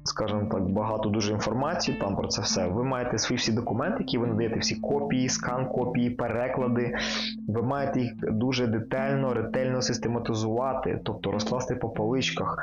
Скажімо 0.04 0.48
так, 0.50 0.68
багато 0.68 1.08
дуже 1.08 1.32
інформації 1.32 1.98
там 2.00 2.16
про 2.16 2.28
це 2.28 2.42
все. 2.42 2.66
Ви 2.66 2.84
маєте 2.84 3.18
свої 3.18 3.38
всі 3.38 3.52
документи, 3.52 3.96
які 3.98 4.18
ви 4.18 4.26
надаєте 4.26 4.58
всі 4.58 4.74
копії, 4.76 5.28
скан 5.28 5.68
копії, 5.68 6.10
переклади. 6.10 6.96
Ви 7.48 7.62
маєте 7.62 8.00
їх 8.00 8.12
дуже 8.22 8.66
детально, 8.66 9.34
ретельно 9.34 9.82
систематизувати, 9.82 11.00
тобто 11.04 11.32
розкласти 11.32 11.74
по 11.74 11.88
поличках. 11.88 12.58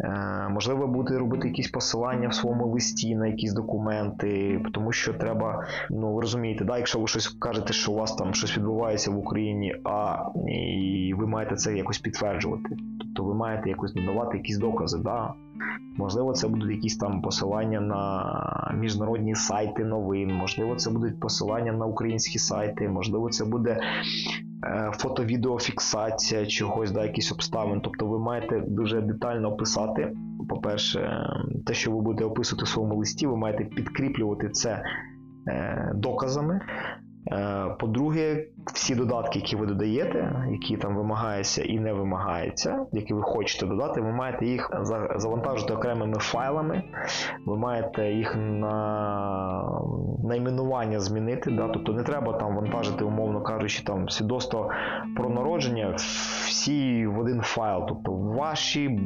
Е, 0.00 0.48
можливо, 0.50 0.86
буде 0.86 1.18
робити 1.18 1.48
якісь 1.48 1.70
посилання 1.70 2.28
в 2.28 2.34
своєму 2.34 2.66
листі 2.66 3.14
на 3.14 3.26
якісь 3.26 3.52
документи, 3.52 4.60
тому 4.72 4.92
що 4.92 5.14
треба, 5.14 5.66
ну 5.90 6.14
ви 6.14 6.20
розумієте, 6.20 6.64
да, 6.64 6.76
якщо 6.76 7.00
ви 7.00 7.06
щось 7.06 7.28
кажете, 7.28 7.72
що 7.72 7.92
у 7.92 7.94
вас 7.94 8.16
там 8.16 8.34
щось 8.34 8.56
відбувається 8.56 9.10
в 9.10 9.18
Україні, 9.18 9.76
а 9.84 10.16
і 10.48 11.14
ви 11.14 11.26
маєте 11.26 11.54
це 11.54 11.76
якось 11.76 11.98
підтверджувати. 11.98 12.76
Тобто 13.00 13.24
ви 13.24 13.34
маєте 13.34 13.68
якось 13.68 13.94
надавати 13.94 14.36
якісь 14.36 14.58
докази. 14.58 14.98
Да? 14.98 15.34
Можливо, 15.96 16.32
це 16.32 16.48
будуть 16.48 16.70
якісь 16.70 16.96
там 16.96 17.22
посилання 17.22 17.80
на 17.80 18.74
міжнародні 18.74 19.34
сайти 19.34 19.84
новин, 19.84 20.34
можливо, 20.34 20.76
це 20.76 20.90
будуть 20.90 21.20
посилання 21.20 21.72
на 21.72 21.86
українські 21.86 22.38
сайти, 22.38 22.88
можливо, 22.88 23.28
це 23.28 23.44
буде 23.44 23.80
фото-відеофіксація 24.92 26.46
чогось, 26.46 26.90
да, 26.90 27.02
якісь 27.02 27.32
обставин. 27.32 27.80
Тобто 27.80 28.06
ви 28.06 28.18
маєте 28.18 28.62
дуже 28.66 29.00
детально 29.00 29.52
описати. 29.52 30.16
По-перше, 30.48 31.26
те, 31.66 31.74
що 31.74 31.90
ви 31.90 32.00
будете 32.00 32.24
описувати 32.24 32.64
в 32.64 32.68
своєму 32.68 32.96
листі, 32.96 33.26
ви 33.26 33.36
маєте 33.36 33.64
підкріплювати 33.64 34.48
це 34.48 34.82
е, 35.48 35.92
доказами. 35.94 36.60
Е, 37.32 37.76
по-друге, 37.78 38.46
всі 38.74 38.94
додатки, 38.94 39.38
які 39.38 39.56
ви 39.56 39.66
додаєте, 39.66 40.46
які 40.50 40.76
там 40.76 40.96
вимагаються 40.96 41.62
і 41.62 41.78
не 41.78 41.92
вимагаються, 41.92 42.86
які 42.92 43.14
ви 43.14 43.22
хочете 43.22 43.66
додати, 43.66 44.00
ви 44.00 44.12
маєте 44.12 44.46
їх 44.46 44.70
завантажити 45.16 45.72
окремими 45.72 46.14
файлами, 46.18 46.82
ви 47.46 47.56
маєте 47.56 48.12
їх 48.12 48.36
на 48.36 49.80
найменування 50.24 51.00
змінити. 51.00 51.50
Да? 51.50 51.68
Тобто 51.68 51.92
не 51.92 52.02
треба 52.02 52.32
там 52.32 52.56
вантажити, 52.56 53.04
умовно 53.04 53.33
кажучи, 53.44 53.84
там 53.84 54.08
свідоцтво 54.08 54.70
про 55.16 55.28
народження 55.28 55.94
всі 56.46 57.06
в 57.06 57.18
один 57.18 57.40
файл. 57.40 57.86
Тобто 57.88 58.12
ваші 58.12 59.00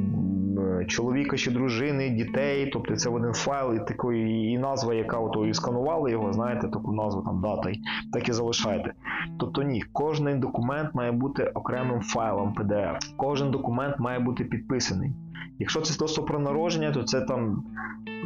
чоловіка 0.86 1.36
чи 1.36 1.50
дружини, 1.50 2.10
дітей, 2.10 2.66
тобто 2.66 2.96
це 2.96 3.10
в 3.10 3.14
один 3.14 3.32
файл 3.32 3.74
і 3.74 3.78
такої 3.78 4.52
і 4.52 4.58
назва, 4.58 4.94
яка 4.94 5.18
от, 5.18 5.48
і 5.48 5.54
сканували 5.54 6.10
його, 6.10 6.32
знаєте, 6.32 6.68
таку 6.68 6.92
назву 6.92 7.22
там 7.22 7.40
дата, 7.40 7.70
так 8.12 8.28
і 8.28 8.32
залишайте. 8.32 8.92
Тобто 9.38 9.62
ні, 9.62 9.84
кожен 9.92 10.40
документ 10.40 10.94
має 10.94 11.12
бути 11.12 11.44
окремим 11.44 12.00
файлом 12.00 12.54
PDF. 12.58 12.96
Кожен 13.16 13.50
документ 13.50 13.98
має 13.98 14.18
бути 14.18 14.44
підписаний. 14.44 15.12
Якщо 15.58 15.80
це 15.80 15.92
свідоцтво 15.92 16.24
про 16.24 16.38
народження, 16.38 16.92
то 16.92 17.02
це 17.02 17.20
там. 17.20 17.64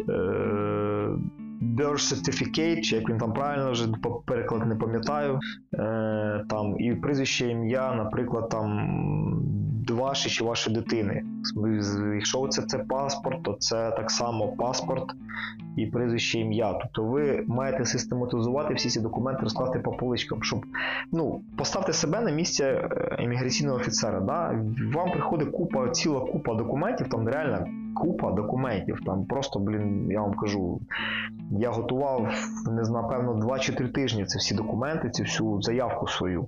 Е- 0.08 1.41
Birth 1.62 2.14
Certificate, 2.14 2.80
чи 2.80 2.96
як 2.96 3.08
він 3.10 3.18
там 3.18 3.32
правильно 3.32 3.72
вже 3.72 3.88
переклад 4.26 4.66
не 4.66 4.74
пам'ятаю. 4.74 5.40
Е, 5.74 6.44
там 6.48 6.80
І 6.80 6.94
прізвище 6.94 7.48
ім'я, 7.48 7.94
наприклад, 7.94 8.48
там 8.48 8.88
ваші 9.90 10.30
чи 10.30 10.44
вашої 10.44 10.76
дитини. 10.76 11.24
Якщо 12.14 12.48
це 12.48 12.62
це 12.62 12.78
паспорт, 12.78 13.42
то 13.42 13.52
це 13.52 13.90
так 13.90 14.10
само 14.10 14.48
паспорт 14.48 15.14
і 15.76 15.86
прізвище 15.86 16.38
ім'я. 16.38 16.72
Тобто 16.72 17.04
ви 17.04 17.44
маєте 17.48 17.84
систематизувати 17.84 18.74
всі 18.74 18.88
ці 18.88 19.00
документи, 19.00 19.42
розкласти 19.42 19.78
по 19.78 19.92
поличкам, 19.92 20.42
щоб 20.42 20.66
ну, 21.12 21.40
поставте 21.56 21.92
себе 21.92 22.20
на 22.20 22.30
місце 22.30 22.64
е, 22.64 23.16
імміграційного 23.22 23.76
офіцера. 23.76 24.20
Да? 24.20 24.60
Вам 24.94 25.10
приходить 25.10 25.50
купа, 25.50 25.88
ціла 25.88 26.20
купа 26.20 26.54
документів, 26.54 27.08
там 27.08 27.28
реально 27.28 27.66
купа 27.94 28.32
документів. 28.32 29.00
Там 29.06 29.24
просто, 29.24 29.58
блін, 29.58 30.10
я 30.10 30.20
вам 30.20 30.34
кажу, 30.34 30.80
я 31.50 31.70
готував, 31.70 32.20
не 32.70 32.84
знаю, 32.84 33.02
напевно, 33.02 33.32
2-3 33.32 33.92
тижні 33.92 34.24
це 34.24 34.38
всі 34.38 34.54
документи, 34.54 35.10
цю 35.10 35.22
всю 35.22 35.62
заявку 35.62 36.08
свою. 36.08 36.46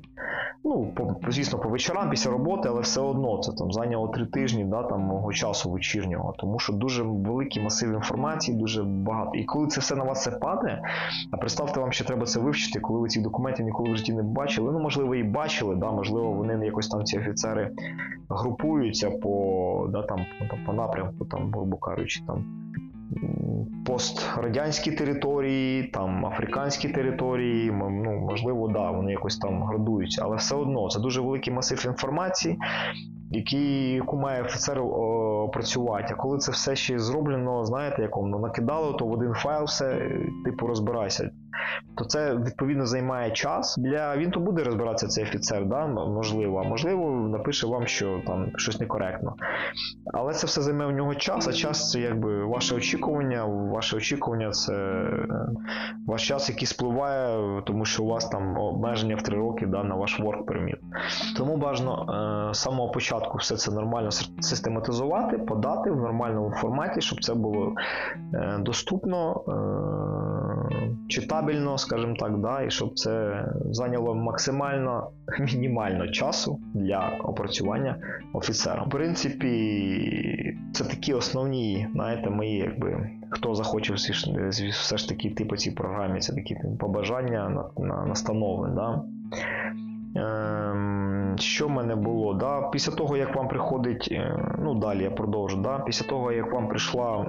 Ну, 0.67 0.93
по, 0.97 1.17
звісно, 1.29 1.59
по 1.59 1.69
вечорам 1.69 2.11
після 2.11 2.31
роботи, 2.31 2.69
але 2.69 2.81
все 2.81 3.01
одно 3.01 3.39
це 3.39 3.53
там 3.53 3.73
зайняло 3.73 4.09
3 4.09 4.27
тижні 4.27 4.65
да, 4.65 4.83
там, 4.83 5.01
мого 5.01 5.33
часу 5.33 5.71
вечірнього, 5.71 6.35
тому 6.39 6.59
що 6.59 6.73
дуже 6.73 7.03
великий 7.03 7.63
масив 7.63 7.93
інформації, 7.93 8.59
дуже 8.59 8.83
багато. 8.83 9.31
І 9.35 9.45
коли 9.45 9.67
це 9.67 9.81
все 9.81 9.95
на 9.95 10.05
вас 10.05 10.23
це 10.23 10.31
падає, 10.31 10.83
а 11.31 11.37
представте 11.37 11.81
вам, 11.81 11.93
що 11.93 12.05
треба 12.05 12.27
це 12.27 12.41
вивчити, 12.41 12.81
коли 12.81 13.01
ви 13.01 13.09
цих 13.09 13.23
документів 13.23 13.65
ніколи 13.67 13.93
в 13.93 13.97
житті 13.97 14.13
не 14.13 14.23
бачили. 14.23 14.73
Ну, 14.73 14.79
можливо, 14.79 15.15
і 15.15 15.23
бачили, 15.23 15.77
да, 15.77 15.93
можливо, 15.93 16.33
вони 16.33 16.67
якось 16.67 16.89
там 16.89 17.05
ці 17.05 17.19
офіцери 17.19 17.71
групуються 18.29 19.11
по 19.11 19.89
да, 19.93 20.03
там, 20.03 20.27
по 20.67 20.73
напрямку, 20.73 21.25
там, 21.25 21.44
грубо 21.53 21.77
кажучи, 21.77 22.21
там 22.27 22.45
пострадянські 23.87 24.93
території, 24.93 25.83
там 25.83 26.27
африканські 26.27 26.89
території, 26.89 27.73
ну, 27.73 28.27
можливо, 28.31 28.69
да, 28.69 28.91
вони 28.91 29.13
якось 29.13 29.37
там 29.37 29.63
градуються, 29.63 30.23
але 30.25 30.37
все 30.37 30.55
одно 30.55 30.89
це 30.89 31.01
дуже 31.01 31.21
великий 31.21 31.53
масив 31.53 31.87
інформації, 31.87 32.59
які, 33.31 33.93
яку 33.93 34.17
має 34.17 34.43
офіцер 34.43 34.81
опрацювати. 34.81 36.09
А 36.11 36.17
коли 36.17 36.39
це 36.39 36.53
все 36.53 36.77
ще 36.77 36.99
зроблено, 36.99 37.65
знаєте, 37.65 38.03
як 38.03 38.17
воно 38.17 38.39
накидало, 38.39 38.93
то 38.93 39.07
в 39.07 39.13
один 39.13 39.33
файл 39.35 39.65
все, 39.65 40.11
типу, 40.45 40.67
розбирайся 40.67 41.31
то 41.97 42.05
це 42.05 42.35
відповідно 42.35 42.87
займає 42.87 43.31
час. 43.31 43.77
Для 43.79 44.17
він 44.17 44.31
то 44.31 44.41
буде 44.41 44.65
розбиратися 44.65 45.07
цей 45.07 45.25
офіцер, 45.25 45.67
да, 45.67 45.87
можливо, 45.87 46.63
а 46.65 46.69
можливо, 46.69 47.11
напише 47.11 47.67
вам, 47.67 47.87
що 47.87 48.23
там 48.27 48.51
щось 48.57 48.81
некоректно. 48.81 49.35
Але 50.13 50.33
це 50.33 50.47
все 50.47 50.63
займе 50.63 50.87
в 50.87 50.91
нього 50.91 51.15
час, 51.15 51.49
а 51.49 51.53
час 51.53 51.91
це 51.91 52.01
якби 52.01 52.45
ваше 52.45 52.75
очікування. 52.75 53.45
Ваше 53.45 53.97
очікування 53.97 54.51
це 54.51 54.75
е, 54.75 55.27
ваш 56.07 56.29
час, 56.29 56.49
який 56.49 56.67
спливає, 56.67 57.63
тому 57.67 57.85
що 57.85 58.03
у 58.05 58.07
вас 58.07 58.29
там 58.29 58.59
обмеження 58.59 59.17
в 59.17 59.23
три 59.23 59.37
роки 59.37 59.67
да, 59.67 59.85
на 59.85 59.95
ваш 59.95 60.21
work 60.21 60.45
permit. 60.45 60.79
Тому 61.37 61.57
бажано 61.57 62.07
е, 62.51 62.55
з 62.55 62.59
самого 62.59 62.91
початку 62.91 63.39
все 63.39 63.57
це 63.57 63.73
нормально 63.73 64.11
систематизувати, 64.41 65.39
подати 65.39 65.91
в 65.91 65.97
нормальному 65.97 66.51
форматі, 66.51 67.01
щоб 67.01 67.25
це 67.25 67.35
було 67.35 67.73
е, 68.35 68.59
доступно 68.61 69.45
читабельно, 71.09 71.79
скажімо 71.85 72.15
так, 72.19 72.39
да, 72.39 72.63
і 72.63 72.71
щоб 72.71 72.99
це 72.99 73.45
зайняло 73.71 74.15
максимально 74.15 75.11
мінімально 75.55 76.09
часу 76.09 76.61
для 76.75 77.13
опрацювання 77.25 77.97
офіцером. 78.33 78.87
В 78.87 78.91
принципі, 78.91 80.57
це 80.73 80.85
такі 80.85 81.15
основні, 81.15 81.89
знаєте, 81.93 82.31
мої, 82.31 82.57
якби 82.57 83.11
хто 83.31 83.55
захоче 83.55 83.93
все 83.95 84.97
ж, 84.97 85.09
таки 85.09 85.29
йти 85.29 85.45
по 85.45 85.57
цій 85.57 85.71
програмі, 85.71 86.21
це 86.21 86.35
такі 86.35 86.57
побажання 86.81 87.49
на, 87.49 87.85
на 87.87 88.07
настанови. 88.07 88.71
Да? 88.75 89.03
Ем, 90.17 91.35
що 91.39 91.67
в 91.67 91.71
мене 91.71 91.97
було? 91.97 92.35
Да? 92.35 92.63
Після 92.63 92.93
того, 92.93 93.17
як 93.17 93.37
вам 93.37 93.49
приходить, 93.49 94.09
е, 94.13 94.37
ну 94.59 94.75
далі 94.75 95.03
я 95.03 95.11
продовжу. 95.11 95.61
Да? 95.63 95.79
Після 95.79 96.07
того, 96.07 96.33
як 96.33 96.53
вам 96.53 96.69
прийшла 96.69 97.27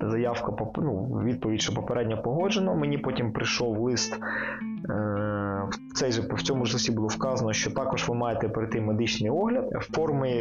заявка, 0.00 0.52
ну, 0.76 1.22
відповідь, 1.24 1.60
що 1.62 1.74
попередньо 1.74 2.22
погоджено, 2.22 2.74
мені 2.74 2.98
потім 2.98 3.32
прийшов 3.32 3.80
лист. 3.80 4.14
Е, 4.14 4.18
в 5.70 5.94
цей 5.94 6.10
в 6.10 6.42
цьому 6.42 6.66
ж 6.66 6.72
листі 6.72 6.92
було 6.92 7.08
вказано, 7.08 7.52
що 7.52 7.70
також 7.70 8.08
ви 8.08 8.14
маєте 8.14 8.48
пройти 8.48 8.80
медичний 8.80 9.30
огляд. 9.30 9.68
В 9.72 9.94
формі 9.94 10.34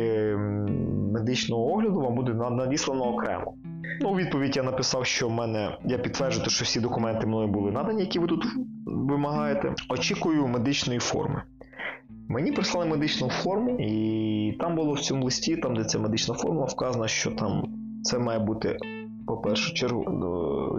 медичного 1.13 1.73
огляду 1.73 2.01
вам 2.01 2.15
буде 2.15 2.33
надіслано 2.33 3.03
окремо. 3.03 3.53
Ну, 4.01 4.13
відповідь 4.13 4.55
я 4.55 4.63
написав, 4.63 5.05
що 5.05 5.27
в 5.27 5.31
мене 5.31 5.77
я 5.85 5.97
підтверджую, 5.97 6.49
що 6.49 6.65
всі 6.65 6.79
документи 6.79 7.27
мною 7.27 7.47
були 7.47 7.71
надані, 7.71 8.01
які 8.01 8.19
ви 8.19 8.27
тут 8.27 8.45
вимагаєте. 8.85 9.73
Очікую 9.89 10.47
медичної 10.47 10.99
форми. 10.99 11.41
Мені 12.29 12.51
прислали 12.51 12.85
медичну 12.85 13.29
форму, 13.29 13.77
і 13.79 14.57
там 14.59 14.75
було 14.75 14.93
в 14.93 14.99
цьому 14.99 15.25
листі, 15.25 15.57
там, 15.57 15.75
де 15.75 15.83
ця 15.83 15.99
медична 15.99 16.35
формула, 16.35 16.65
вказано, 16.65 17.07
що 17.07 17.31
там 17.31 17.63
це 18.03 18.19
має 18.19 18.39
бути, 18.39 18.77
по 19.27 19.37
першу 19.37 19.73
чергу, 19.73 20.03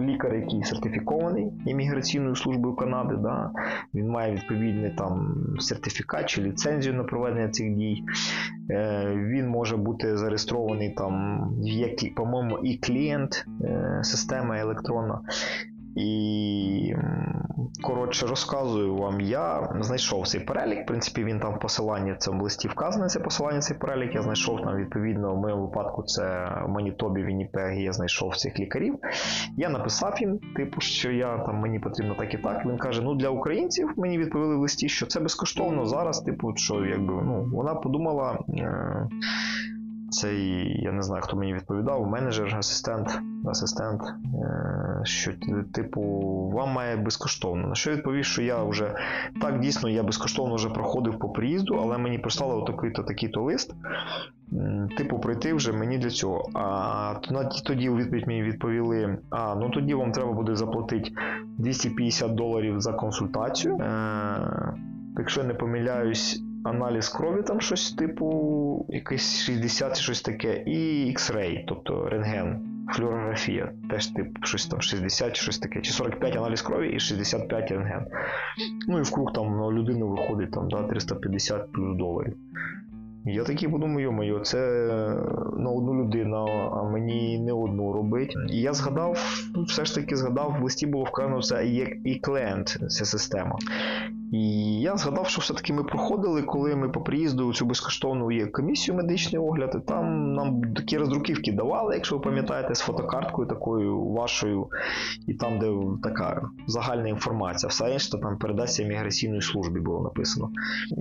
лікар, 0.01 0.35
який 0.35 0.63
сертифікований 0.63 1.51
імміграційною 1.65 2.35
службою 2.35 2.75
Канади. 2.75 3.15
Да? 3.15 3.51
Він 3.93 4.09
має 4.09 4.35
відповідний 4.35 4.91
там 4.97 5.35
сертифікат 5.59 6.25
чи 6.29 6.41
ліцензію 6.41 6.95
на 6.95 7.03
проведення 7.03 7.49
цих 7.49 7.75
дій. 7.75 8.03
Е, 8.71 9.13
він 9.15 9.47
може 9.47 9.77
бути 9.77 10.17
зареєстрований 10.17 10.93
там, 10.93 11.47
як, 11.63 12.15
по-моєму, 12.15 12.57
і 12.57 12.77
клієнт 12.77 13.45
е, 13.61 13.99
система 14.03 14.57
електронна. 14.57 15.21
І 15.95 16.95
коротше 17.81 18.27
розказую 18.27 18.95
вам, 18.95 19.21
я 19.21 19.69
знайшов 19.79 20.27
цей 20.27 20.41
перелік. 20.41 20.83
В 20.83 20.85
принципі, 20.85 21.23
він 21.23 21.39
там 21.39 21.55
в 21.55 21.59
посиланні 21.59 22.13
в 22.13 22.17
цьому 22.17 22.43
листі 22.43 22.67
вказане 22.67 23.07
це 23.07 23.19
посилання 23.19 23.59
цей 23.59 23.77
перелік. 23.77 24.15
Я 24.15 24.21
знайшов 24.21 24.61
там, 24.61 24.75
відповідно, 24.75 25.35
в 25.35 25.37
моєму 25.37 25.61
випадку 25.61 26.03
це 26.03 26.51
Манітобі, 26.67 27.23
Вінніпегі, 27.23 27.83
я 27.83 27.93
знайшов 27.93 28.35
цих 28.35 28.59
лікарів. 28.59 28.95
Я 29.57 29.69
написав 29.69 30.17
їм, 30.19 30.39
типу, 30.55 30.81
що 30.81 31.11
я 31.11 31.37
там 31.37 31.55
мені 31.55 31.79
потрібно 31.79 32.15
так 32.15 32.33
і 32.33 32.37
так. 32.37 32.65
Він 32.65 32.77
каже: 32.77 33.01
ну 33.01 33.15
для 33.15 33.29
українців 33.29 33.93
мені 33.97 34.17
відповіли 34.17 34.55
в 34.55 34.59
листі, 34.59 34.89
що 34.89 35.05
це 35.05 35.19
безкоштовно 35.19 35.85
зараз. 35.85 36.21
Типу, 36.21 36.55
що 36.55 36.85
якби 36.85 37.13
ну 37.13 37.49
вона 37.53 37.75
подумала. 37.75 38.39
Е- 38.49 39.07
цей, 40.15 40.67
я 40.83 40.91
не 40.91 41.01
знаю, 41.01 41.21
хто 41.21 41.37
мені 41.37 41.53
відповідав, 41.53 42.07
менеджер, 42.07 42.55
асистент, 42.57 43.19
асистент, 43.45 44.01
е, 44.03 45.01
що, 45.03 45.31
типу, 45.73 46.01
вам 46.53 46.69
має 46.69 46.97
безкоштовно. 46.97 47.67
На 47.67 47.75
що 47.75 47.89
я 47.89 47.95
відповів, 47.95 48.25
що 48.25 48.41
я 48.41 48.63
вже 48.63 48.95
так 49.41 49.59
дійсно 49.59 49.89
я 49.89 50.03
безкоштовно 50.03 50.55
вже 50.55 50.69
проходив 50.69 51.19
по 51.19 51.29
приїзду, 51.29 51.79
але 51.81 51.97
мені 51.97 52.17
прислали 52.17 52.55
отакий-то 52.55 53.03
такий-то 53.03 53.41
лист. 53.41 53.75
Типу, 54.97 55.19
пройти 55.19 55.53
вже 55.53 55.71
мені 55.71 55.97
для 55.97 56.09
цього. 56.09 56.49
А 56.53 57.13
тоді 57.65 57.89
у 57.89 57.95
відповідь 57.95 58.27
мені 58.27 58.43
відповіли: 58.43 59.17
а 59.29 59.55
ну 59.55 59.69
тоді 59.69 59.93
вам 59.93 60.11
треба 60.11 60.31
буде 60.31 60.55
заплатити 60.55 61.11
250 61.57 62.35
доларів 62.35 62.81
за 62.81 62.93
консультацію. 62.93 63.77
Е, 63.77 64.73
Якщо 65.17 65.43
не 65.43 65.53
помиляюсь, 65.53 66.43
аналіз 66.65 67.09
крові, 67.09 67.43
там 67.43 67.61
щось 67.61 67.91
типу 67.91 68.85
якийсь 68.89 69.41
60 69.41 69.97
щось 69.97 70.21
таке, 70.21 70.63
і 70.65 71.11
X-ray, 71.15 71.63
тобто 71.67 72.09
рентген, 72.09 72.59
флюорографія, 72.93 73.73
теж 73.89 74.07
типу 74.07 74.31
щось 74.43 74.67
там 74.67 74.81
60 74.81 75.35
щось 75.35 75.59
таке, 75.59 75.81
чи 75.81 75.91
45 75.91 76.35
аналіз 76.35 76.61
крові 76.61 76.89
і 76.89 76.99
65 76.99 77.71
рентген. 77.71 78.05
Ну 78.87 78.99
і 78.99 79.01
в 79.01 79.11
круг 79.11 79.33
там 79.33 79.57
на 79.57 79.71
людину 79.71 80.07
виходить 80.07 80.51
там, 80.51 80.69
да, 80.69 80.83
350 80.83 81.71
плюс 81.71 81.97
доларів. 81.97 82.37
Я 83.27 83.43
такий 83.43 83.69
подумаю, 83.69 84.11
моє, 84.11 84.39
це 84.39 84.57
на 85.57 85.69
одну 85.69 86.03
людину, 86.03 86.45
а 86.71 86.83
мені 86.83 87.39
не 87.39 87.53
одну 87.53 87.93
робить. 87.93 88.35
І 88.49 88.61
я 88.61 88.73
згадав, 88.73 89.17
все 89.67 89.85
ж 89.85 89.95
таки 89.95 90.15
згадав, 90.15 90.57
в 90.59 90.63
листі 90.63 90.87
було 90.87 91.03
вказано 91.03 91.41
це 91.41 91.67
і 92.05 92.19
клієнт, 92.19 92.67
ця 92.67 93.05
система. 93.05 93.55
І 94.31 94.81
я 94.81 94.97
згадав, 94.97 95.27
що 95.27 95.41
все-таки 95.41 95.73
ми 95.73 95.83
проходили, 95.83 96.41
коли 96.41 96.75
ми 96.75 96.89
по 96.89 97.01
приїзду 97.01 97.53
цю 97.53 97.65
безкоштовну 97.65 98.31
є 98.31 98.47
комісію 98.47 98.97
медичний 98.97 99.41
огляд, 99.41 99.75
і 99.75 99.87
там 99.87 100.33
нам 100.33 100.73
такі 100.73 100.97
роздруківки 100.97 101.51
давали, 101.51 101.95
якщо 101.95 102.15
ви 102.15 102.21
пам'ятаєте, 102.21 102.75
з 102.75 102.79
фотокарткою 102.79 103.47
такою 103.47 104.01
вашою, 104.01 104.67
і 105.27 105.33
там, 105.33 105.59
де 105.59 105.73
така 106.03 106.49
загальна 106.67 107.07
інформація, 107.07 107.69
все 107.69 107.91
інше 107.91 108.11
там 108.11 108.37
передасться 108.37 108.83
міграційної 108.83 109.41
службі 109.41 109.79
було 109.79 110.01
написано. 110.01 110.49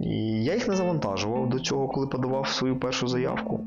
І 0.02 0.44
я 0.44 0.54
їх 0.54 0.68
не 0.68 0.76
завантажував 0.76 1.50
до 1.50 1.60
цього, 1.60 1.88
коли 1.88 2.06
подавав 2.06 2.48
свою 2.48 2.78
першу 2.78 3.06
заявку. 3.06 3.66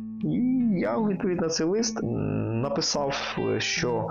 Я 0.77 0.97
у 0.97 1.07
відповідь 1.07 1.41
на 1.41 1.47
цей 1.47 1.67
лист 1.67 1.99
написав, 2.03 3.35
що 3.57 4.07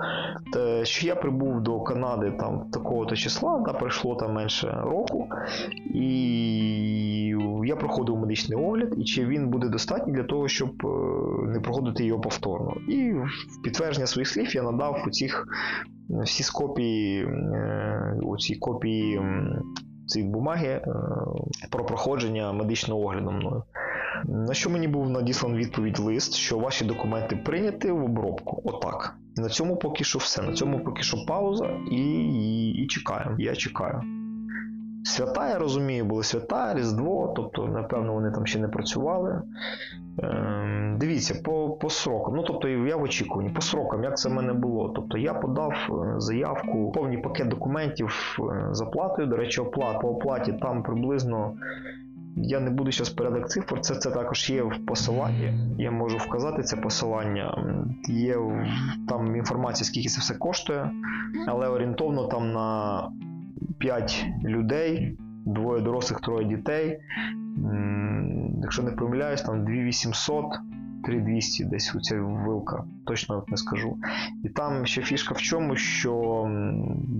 що 0.83 1.07
я 1.07 1.15
прибув 1.15 1.61
до 1.61 1.79
Канади 1.79 2.33
там 2.39 2.69
такого-то 2.71 3.15
числа, 3.15 3.63
да, 3.65 3.73
пройшло 3.73 4.15
там 4.15 4.33
менше 4.33 4.77
року, 4.83 5.29
і 5.93 6.07
я 7.63 7.75
проходив 7.75 8.17
медичний 8.17 8.65
огляд, 8.65 8.93
і 8.97 9.03
чи 9.03 9.25
він 9.25 9.49
буде 9.49 9.69
достатній 9.69 10.13
для 10.13 10.23
того, 10.23 10.47
щоб 10.47 10.69
е, 10.83 10.87
не 11.47 11.59
проходити 11.59 12.05
його 12.05 12.21
повторно. 12.21 12.73
І 12.87 13.11
в 13.11 13.61
підтвердження 13.63 14.07
своїх 14.07 14.27
слів 14.27 14.55
я 14.55 14.63
надав 14.63 15.03
у 15.07 15.09
цих 15.09 15.47
всі 16.09 16.53
копії, 16.53 17.23
е, 17.23 18.19
оці 18.23 18.55
копії 18.55 19.21
цієї 20.07 20.31
бумаги 20.31 20.67
е, 20.67 20.81
про 21.71 21.85
проходження 21.85 22.53
медичного 22.53 23.01
огляду 23.01 23.31
мною. 23.31 23.63
На 24.25 24.53
що 24.53 24.69
мені 24.69 24.87
був 24.87 25.09
надісланий 25.09 25.59
відповідь 25.59 25.99
лист, 25.99 26.33
що 26.33 26.57
ваші 26.57 26.85
документи 26.85 27.35
прийняті 27.35 27.91
в 27.91 28.03
обробку. 28.03 28.61
Отак. 28.65 29.15
І 29.37 29.41
на 29.41 29.49
цьому 29.49 29.75
поки 29.75 30.03
що 30.03 30.19
все. 30.19 30.41
На 30.41 30.53
цьому 30.53 30.79
поки 30.79 31.03
що 31.03 31.17
пауза, 31.27 31.69
і, 31.91 31.95
і, 31.95 32.69
і 32.69 32.87
чекаємо. 32.87 33.35
Я 33.37 33.55
чекаю. 33.55 34.01
Свята, 35.03 35.49
я 35.49 35.57
розумію, 35.57 36.05
були 36.05 36.23
свята, 36.23 36.73
Різдво, 36.73 37.33
тобто, 37.35 37.67
напевно, 37.67 38.13
вони 38.13 38.31
там 38.31 38.45
ще 38.45 38.59
не 38.59 38.67
працювали. 38.67 39.41
Ем, 40.23 40.97
Дивіться, 40.99 41.41
по 41.43 41.69
по 41.69 41.89
срокам. 41.89 42.35
Ну, 42.35 42.43
тобто, 42.43 42.67
я 42.67 42.95
в 42.95 43.03
очікуванні, 43.03 43.49
по 43.49 43.61
срокам, 43.61 44.03
як 44.03 44.17
це 44.17 44.29
в 44.29 44.33
мене 44.33 44.53
було. 44.53 44.89
Тобто 44.95 45.17
я 45.17 45.33
подав 45.33 45.73
е, 45.89 46.19
заявку, 46.19 46.91
повний 46.91 47.17
пакет 47.17 47.47
документів 47.47 48.37
е, 48.39 48.67
з 48.71 48.81
оплатою. 48.81 49.27
До 49.27 49.37
речі, 49.37 49.61
оплат, 49.61 50.01
по 50.01 50.07
оплаті 50.07 50.53
там 50.53 50.83
приблизно 50.83 51.53
я 52.37 52.59
не 52.59 52.69
буду 52.69 52.91
зараз 52.91 53.09
порядок 53.09 53.49
цифр, 53.49 53.81
це 53.81 53.95
це 53.95 54.11
також 54.11 54.49
є 54.49 54.63
в 54.63 54.85
посиланні. 54.85 55.53
Я 55.77 55.91
можу 55.91 56.17
вказати 56.17 56.63
це 56.63 56.77
посилання. 56.77 57.57
Є 58.07 58.37
там 59.09 59.35
інформація, 59.35 59.85
скільки 59.85 60.09
це 60.09 60.21
все 60.21 60.33
коштує, 60.33 60.91
але 61.47 61.67
орієнтовно 61.67 62.27
там 62.27 62.53
на 62.53 63.01
5 63.77 64.25
людей, 64.43 65.17
двоє 65.45 65.81
дорослих, 65.81 66.19
троє 66.19 66.47
дітей. 66.47 66.99
Якщо 68.61 68.83
не 68.83 68.91
помиляюсь, 68.91 69.41
там 69.41 69.65
2800. 69.65 70.45
3200 71.07 71.65
десь 71.65 71.95
у 71.95 71.99
ця 71.99 72.21
вилка, 72.21 72.83
точно 73.05 73.43
не 73.47 73.57
скажу. 73.57 73.97
І 74.43 74.49
там 74.49 74.85
ще 74.85 75.01
фішка 75.01 75.33
в 75.33 75.41
чому, 75.41 75.75
що 75.75 76.43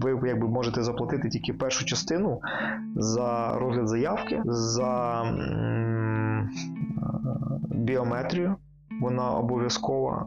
ви 0.02 0.30
якби 0.30 0.48
можете 0.48 0.84
заплатити 0.84 1.30
тільки 1.30 1.54
першу 1.54 1.86
частину 1.86 2.42
за 2.96 3.58
розгляд 3.60 3.88
заявки, 3.88 4.42
за 4.46 5.24
біометрію. 7.70 8.56
Вона 9.02 9.32
обов'язкова. 9.32 10.26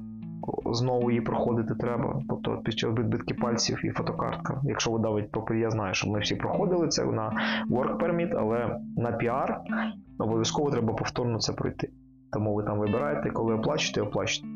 Знову 0.73 1.11
її 1.11 1.20
проходити 1.20 1.75
треба, 1.75 2.23
тобто 2.29 2.57
під 2.64 2.79
час 2.79 2.90
відбитки 2.90 3.35
пальців 3.35 3.87
і 3.87 3.90
фотокартка. 3.90 4.61
Якщо 4.64 4.90
ви 4.90 4.99
давить, 4.99 5.33
то 5.33 5.55
я 5.55 5.70
знаю, 5.70 5.94
що 5.94 6.11
ми 6.11 6.20
всі 6.20 6.35
проходили 6.35 6.88
це 6.88 7.05
на 7.05 7.33
work 7.70 7.99
permit, 7.99 8.35
але 8.38 8.81
на 8.96 9.11
PR 9.11 9.57
обов'язково 10.18 10.70
треба 10.70 10.94
повторно 10.94 11.38
це 11.38 11.53
пройти. 11.53 11.90
Тому 12.32 12.54
ви 12.54 12.62
там 12.62 12.78
вибираєте, 12.78 13.30
коли 13.30 13.54
оплачуєте, 13.54 14.00
оплачуєте. 14.00 14.48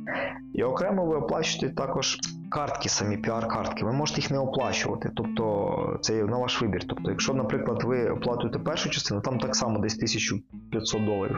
І 0.55 0.63
окремо 0.63 1.07
ви 1.07 1.17
оплачуєте 1.17 1.77
також 1.77 2.19
картки, 2.51 2.89
самі 2.89 3.17
піар-картки. 3.17 3.85
Ви 3.85 3.93
можете 3.93 4.21
їх 4.21 4.31
не 4.31 4.39
оплачувати. 4.39 5.11
Тобто 5.17 5.99
це 6.01 6.25
на 6.25 6.39
ваш 6.39 6.63
вибір. 6.63 6.85
Тобто, 6.89 7.11
якщо, 7.11 7.35
наприклад, 7.35 7.83
ви 7.85 8.11
оплатуєте 8.11 8.59
першу 8.59 8.91
частину, 8.91 9.21
там 9.21 9.39
так 9.39 9.57
само 9.57 9.79
десь 9.79 9.95
1500 9.95 11.05
доларів. 11.05 11.37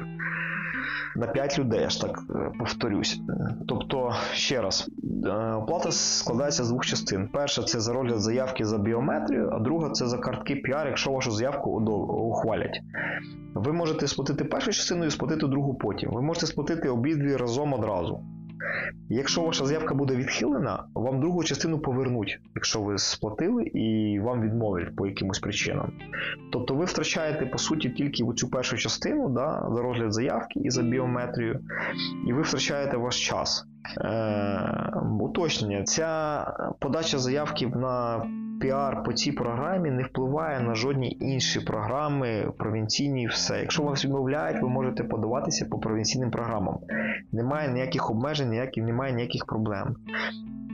На 1.17 1.27
5 1.27 1.59
людей, 1.59 1.85
аж 1.85 1.97
так 1.97 2.23
е, 2.31 2.51
повторюсь. 2.59 3.21
Тобто, 3.69 4.13
ще 4.33 4.61
раз, 4.61 4.91
е, 5.25 5.53
оплата 5.53 5.93
складається 5.93 6.65
з 6.65 6.69
двох 6.69 6.87
частин. 6.87 7.29
Перша 7.33 7.63
це 7.63 7.81
за 7.81 7.93
розгляд 7.93 8.21
заявки 8.21 8.65
за 8.65 8.79
біометрію, 8.79 9.51
а 9.53 9.59
друга 9.59 9.91
це 9.91 10.07
за 10.07 10.19
картки 10.19 10.55
PR, 10.55 10.87
якщо 10.87 11.13
вашу 11.13 11.31
заявку 11.31 11.71
ухвалять. 11.71 12.81
Ви 13.55 13.73
можете 13.73 14.07
сплатити 14.07 14.45
першу 14.45 14.73
частину 14.73 15.05
і 15.05 15.11
сплатити 15.11 15.47
другу 15.47 15.75
потім. 15.75 16.11
Ви 16.11 16.23
можете 16.23 16.47
сплатити 16.47 16.89
обидві 16.89 17.37
разом 17.37 17.73
одразу. 17.73 18.21
Якщо 19.09 19.43
ваша 19.43 19.65
заявка 19.65 19.95
буде 19.95 20.17
відхилена, 20.17 20.85
вам 20.95 21.21
другу 21.21 21.45
частину 21.45 21.79
повернуть, 21.79 22.41
якщо 22.55 22.81
ви 22.81 22.99
сплатили 22.99 23.63
і 23.63 24.21
вам 24.21 24.43
відмовлять 24.43 24.97
по 24.97 25.07
якимось 25.07 25.39
причинам. 25.39 25.93
Тобто 26.53 26.75
ви 26.75 26.85
втрачаєте 26.85 27.47
по 27.47 27.59
суті 27.59 27.91
тільки 27.91 28.25
цю 28.37 28.51
першу 28.51 28.77
частину 28.77 29.29
да, 29.29 29.69
за 29.75 29.83
розгляд 29.83 30.13
заявки 30.13 30.61
і 30.61 30.71
за 30.71 30.83
біометрію, 30.83 31.61
і 32.29 32.33
ви 32.33 32.43
втрачаєте 32.43 32.97
ваш 32.97 33.29
час. 33.29 33.65
Е, 34.01 34.93
уточнення: 35.21 35.85
ця 35.85 36.45
подача 36.81 37.19
заявки 37.19 37.67
на 37.67 38.27
піар 38.61 39.03
по 39.03 39.13
цій 39.13 39.33
програмі 39.33 39.91
не 39.91 40.03
впливає 40.03 40.61
на 40.61 40.75
жодні 40.75 41.17
інші 41.21 41.61
програми, 41.61 42.53
провінційні 42.59 43.23
і 43.23 43.27
все. 43.27 43.61
Якщо 43.61 43.83
вас 43.83 44.05
відмовляють, 44.05 44.63
ви 44.63 44.69
можете 44.69 45.05
подаватися 45.05 45.67
по 45.71 45.79
провінційним 45.79 46.31
програмам. 46.31 46.79
Немає 47.33 47.73
ніяких 47.73 48.11
обмежень, 48.11 48.51
ніяких, 48.51 48.85
немає 48.85 49.13
ніяких 49.13 49.47
проблем. 49.47 49.97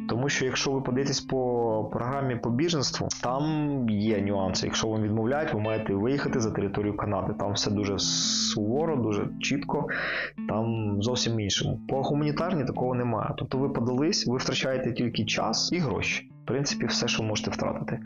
Тому 0.09 0.29
що 0.29 0.45
якщо 0.45 0.73
ви 0.73 0.81
подаєтесь 0.81 1.21
по 1.21 1.85
програмі 1.93 2.37
по 2.37 2.51
біженству, 2.51 3.09
там 3.23 3.87
є 3.91 4.23
нюанси. 4.23 4.67
Якщо 4.67 4.89
вам 4.89 5.03
відмовляють, 5.03 5.55
ви 5.55 5.61
маєте 5.61 5.95
виїхати 5.95 6.41
за 6.41 6.51
територію 6.51 6.97
Канади. 6.97 7.35
Там 7.39 7.53
все 7.53 7.71
дуже 7.71 7.99
суворо, 7.99 8.97
дуже 8.97 9.29
чітко, 9.41 9.87
там 10.49 10.97
зовсім 11.03 11.41
іншому. 11.41 11.81
По 11.89 12.03
гуманітарній 12.03 12.65
такого 12.65 12.95
немає. 12.95 13.35
Тобто 13.39 13.59
ви 13.59 13.69
подались, 13.69 14.27
ви 14.27 14.37
втрачаєте 14.37 14.93
тільки 14.93 15.25
час 15.25 15.73
і 15.73 15.79
гроші. 15.79 16.32
В 16.43 16.45
принципі, 16.45 16.87
все, 16.87 17.09
що 17.09 17.23
можете 17.23 17.51
втратити. 17.51 18.01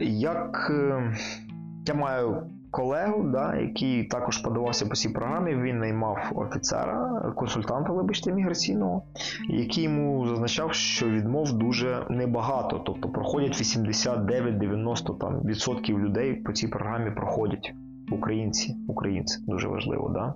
Як 0.00 0.70
е, 0.70 1.12
я 1.86 1.94
маю 1.94 2.42
колегу, 2.70 3.22
да, 3.22 3.56
який 3.56 4.04
також 4.04 4.38
подавався 4.38 4.86
по 4.86 4.94
цій 4.94 5.08
програмі, 5.08 5.54
він 5.54 5.78
наймав 5.78 6.32
офіцера, 6.34 7.32
консультанта, 7.36 7.92
вибачте, 7.92 8.32
міграційного, 8.32 9.02
який 9.48 9.84
йому 9.84 10.26
зазначав, 10.26 10.72
що 10.72 11.08
відмов 11.08 11.52
дуже 11.52 12.06
небагато. 12.10 12.82
Тобто 12.86 13.08
проходять 13.08 13.60
89-90 13.60 15.18
там, 15.18 15.40
відсотків 15.44 15.98
людей 16.00 16.34
по 16.34 16.52
цій 16.52 16.68
програмі 16.68 17.10
проходять. 17.10 17.72
Українці, 18.10 18.76
українці, 18.86 19.38
дуже 19.46 19.68
важливо, 19.68 20.08
да? 20.08 20.34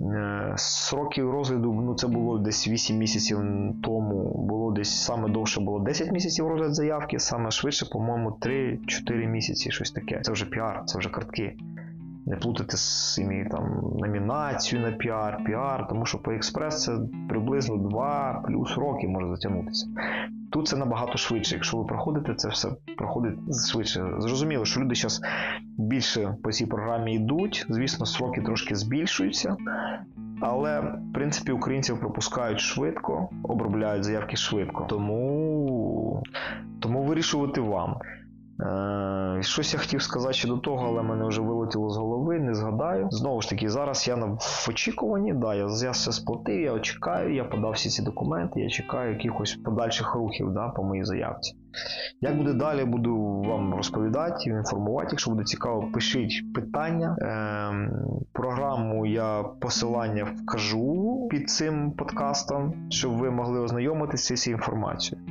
Е, 0.00 0.54
Сроки 0.56 1.22
розгляду, 1.22 1.72
ну 1.72 1.94
це 1.94 2.08
було 2.08 2.38
десь 2.38 2.68
8 2.68 2.96
місяців 2.96 3.38
тому, 3.82 4.46
було 4.48 4.72
десь 4.72 5.04
саме 5.04 5.28
довше 5.28 5.60
було 5.60 5.78
10 5.78 6.12
місяців 6.12 6.48
розгляд 6.48 6.74
заявки, 6.74 7.18
саме 7.18 7.50
швидше, 7.50 7.86
по-моєму, 7.92 8.30
3-4 8.30 9.26
місяці, 9.26 9.70
щось 9.70 9.90
таке. 9.90 10.20
Це 10.20 10.32
вже 10.32 10.46
піар, 10.46 10.82
це 10.86 10.98
вже 10.98 11.08
картки. 11.08 11.56
Не 12.26 12.36
плутати 12.36 12.76
з 12.76 13.14
цими 13.14 13.46
там 13.50 13.82
номінацію 13.98 14.82
на 14.82 14.92
PR, 14.92 15.44
PR, 15.44 15.86
тому 15.88 16.06
що 16.06 16.18
по 16.18 16.32
експрес 16.32 16.84
це 16.84 16.98
приблизно 17.28 17.76
2 17.76 18.42
плюс 18.46 18.76
роки 18.76 19.08
може 19.08 19.28
затягнутися. 19.28 19.86
Тут 20.52 20.68
це 20.68 20.76
набагато 20.76 21.18
швидше. 21.18 21.54
Якщо 21.54 21.76
ви 21.76 21.84
проходите, 21.84 22.34
це 22.34 22.48
все 22.48 22.68
проходить 22.96 23.38
швидше. 23.72 24.10
Зрозуміло, 24.18 24.64
що 24.64 24.80
люди 24.80 24.94
зараз 24.94 25.20
більше 25.78 26.34
по 26.42 26.52
цій 26.52 26.66
програмі 26.66 27.14
йдуть. 27.14 27.66
Звісно, 27.68 28.06
сроки 28.06 28.40
трошки 28.40 28.74
збільшуються. 28.74 29.56
Але, 30.40 30.80
в 30.80 31.12
принципі, 31.14 31.52
українців 31.52 32.00
пропускають 32.00 32.60
швидко, 32.60 33.28
обробляють 33.42 34.04
заявки 34.04 34.36
швидко. 34.36 34.86
Тому, 34.88 36.22
тому 36.80 37.02
вирішувати 37.02 37.60
вам. 37.60 37.96
Е, 39.40 39.42
щось 39.42 39.74
я 39.74 39.80
хотів 39.80 40.02
сказати 40.02 40.34
ще 40.34 40.48
до 40.48 40.58
того, 40.58 40.86
але 40.86 41.02
мене 41.02 41.24
вже 41.24 41.42
вилетіло 41.42 41.90
з 41.90 41.96
голови, 41.96 42.38
не 42.40 42.54
згадаю. 42.54 43.08
Знову 43.10 43.40
ж 43.40 43.48
таки, 43.48 43.68
зараз 43.68 44.08
я 44.08 44.14
в 44.14 44.66
очікуванні, 44.68 45.32
да, 45.32 45.54
я, 45.54 45.66
я 45.82 45.90
все 45.90 46.12
сплатив, 46.12 46.60
я 46.60 46.80
чекаю, 46.80 47.34
я 47.34 47.44
подав 47.44 47.72
всі 47.72 47.88
ці 47.88 48.02
документи, 48.02 48.60
я 48.60 48.68
чекаю 48.68 49.12
якихось 49.12 49.54
подальших 49.54 50.14
рухів 50.14 50.52
да, 50.52 50.68
по 50.68 50.82
моїй 50.82 51.04
заявці. 51.04 51.56
Як 52.20 52.36
буде 52.36 52.52
далі, 52.52 52.84
буду 52.84 53.42
вам 53.42 53.74
розповідати, 53.74 54.50
інформувати. 54.50 55.08
Якщо 55.10 55.30
буде 55.30 55.44
цікаво, 55.44 55.88
пишіть 55.92 56.52
питання. 56.54 57.16
Ем, 57.20 57.90
програму 58.32 59.06
я 59.06 59.42
посилання 59.60 60.24
вкажу 60.24 61.28
під 61.30 61.50
цим 61.50 61.90
подкастом, 61.92 62.74
щоб 62.90 63.12
ви 63.18 63.30
могли 63.30 63.60
ознайомитися 63.60 64.36
з 64.36 64.40
цією 64.40 64.56
інформацією. 64.58 65.26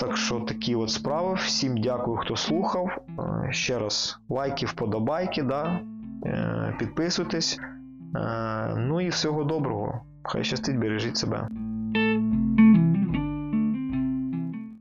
Так 0.00 0.16
що 0.16 0.40
такі 0.40 0.74
от 0.74 0.90
справи. 0.90 1.34
Всім 1.34 1.76
дякую, 1.76 2.16
хто 2.16 2.36
слухав. 2.36 2.88
Е, 3.18 3.52
Ще 3.52 3.78
раз 3.78 4.18
лайки, 4.28 4.66
вподобайки, 4.66 5.42
да? 5.42 5.80
Е, 6.26 6.74
підписуйтесь. 6.78 7.60
Е, 8.16 8.74
Ну 8.76 9.00
і 9.00 9.08
всього 9.08 9.44
доброго. 9.44 10.00
Хай 10.22 10.44
щастить, 10.44 10.78
бережіть 10.78 11.16
себе. 11.16 11.48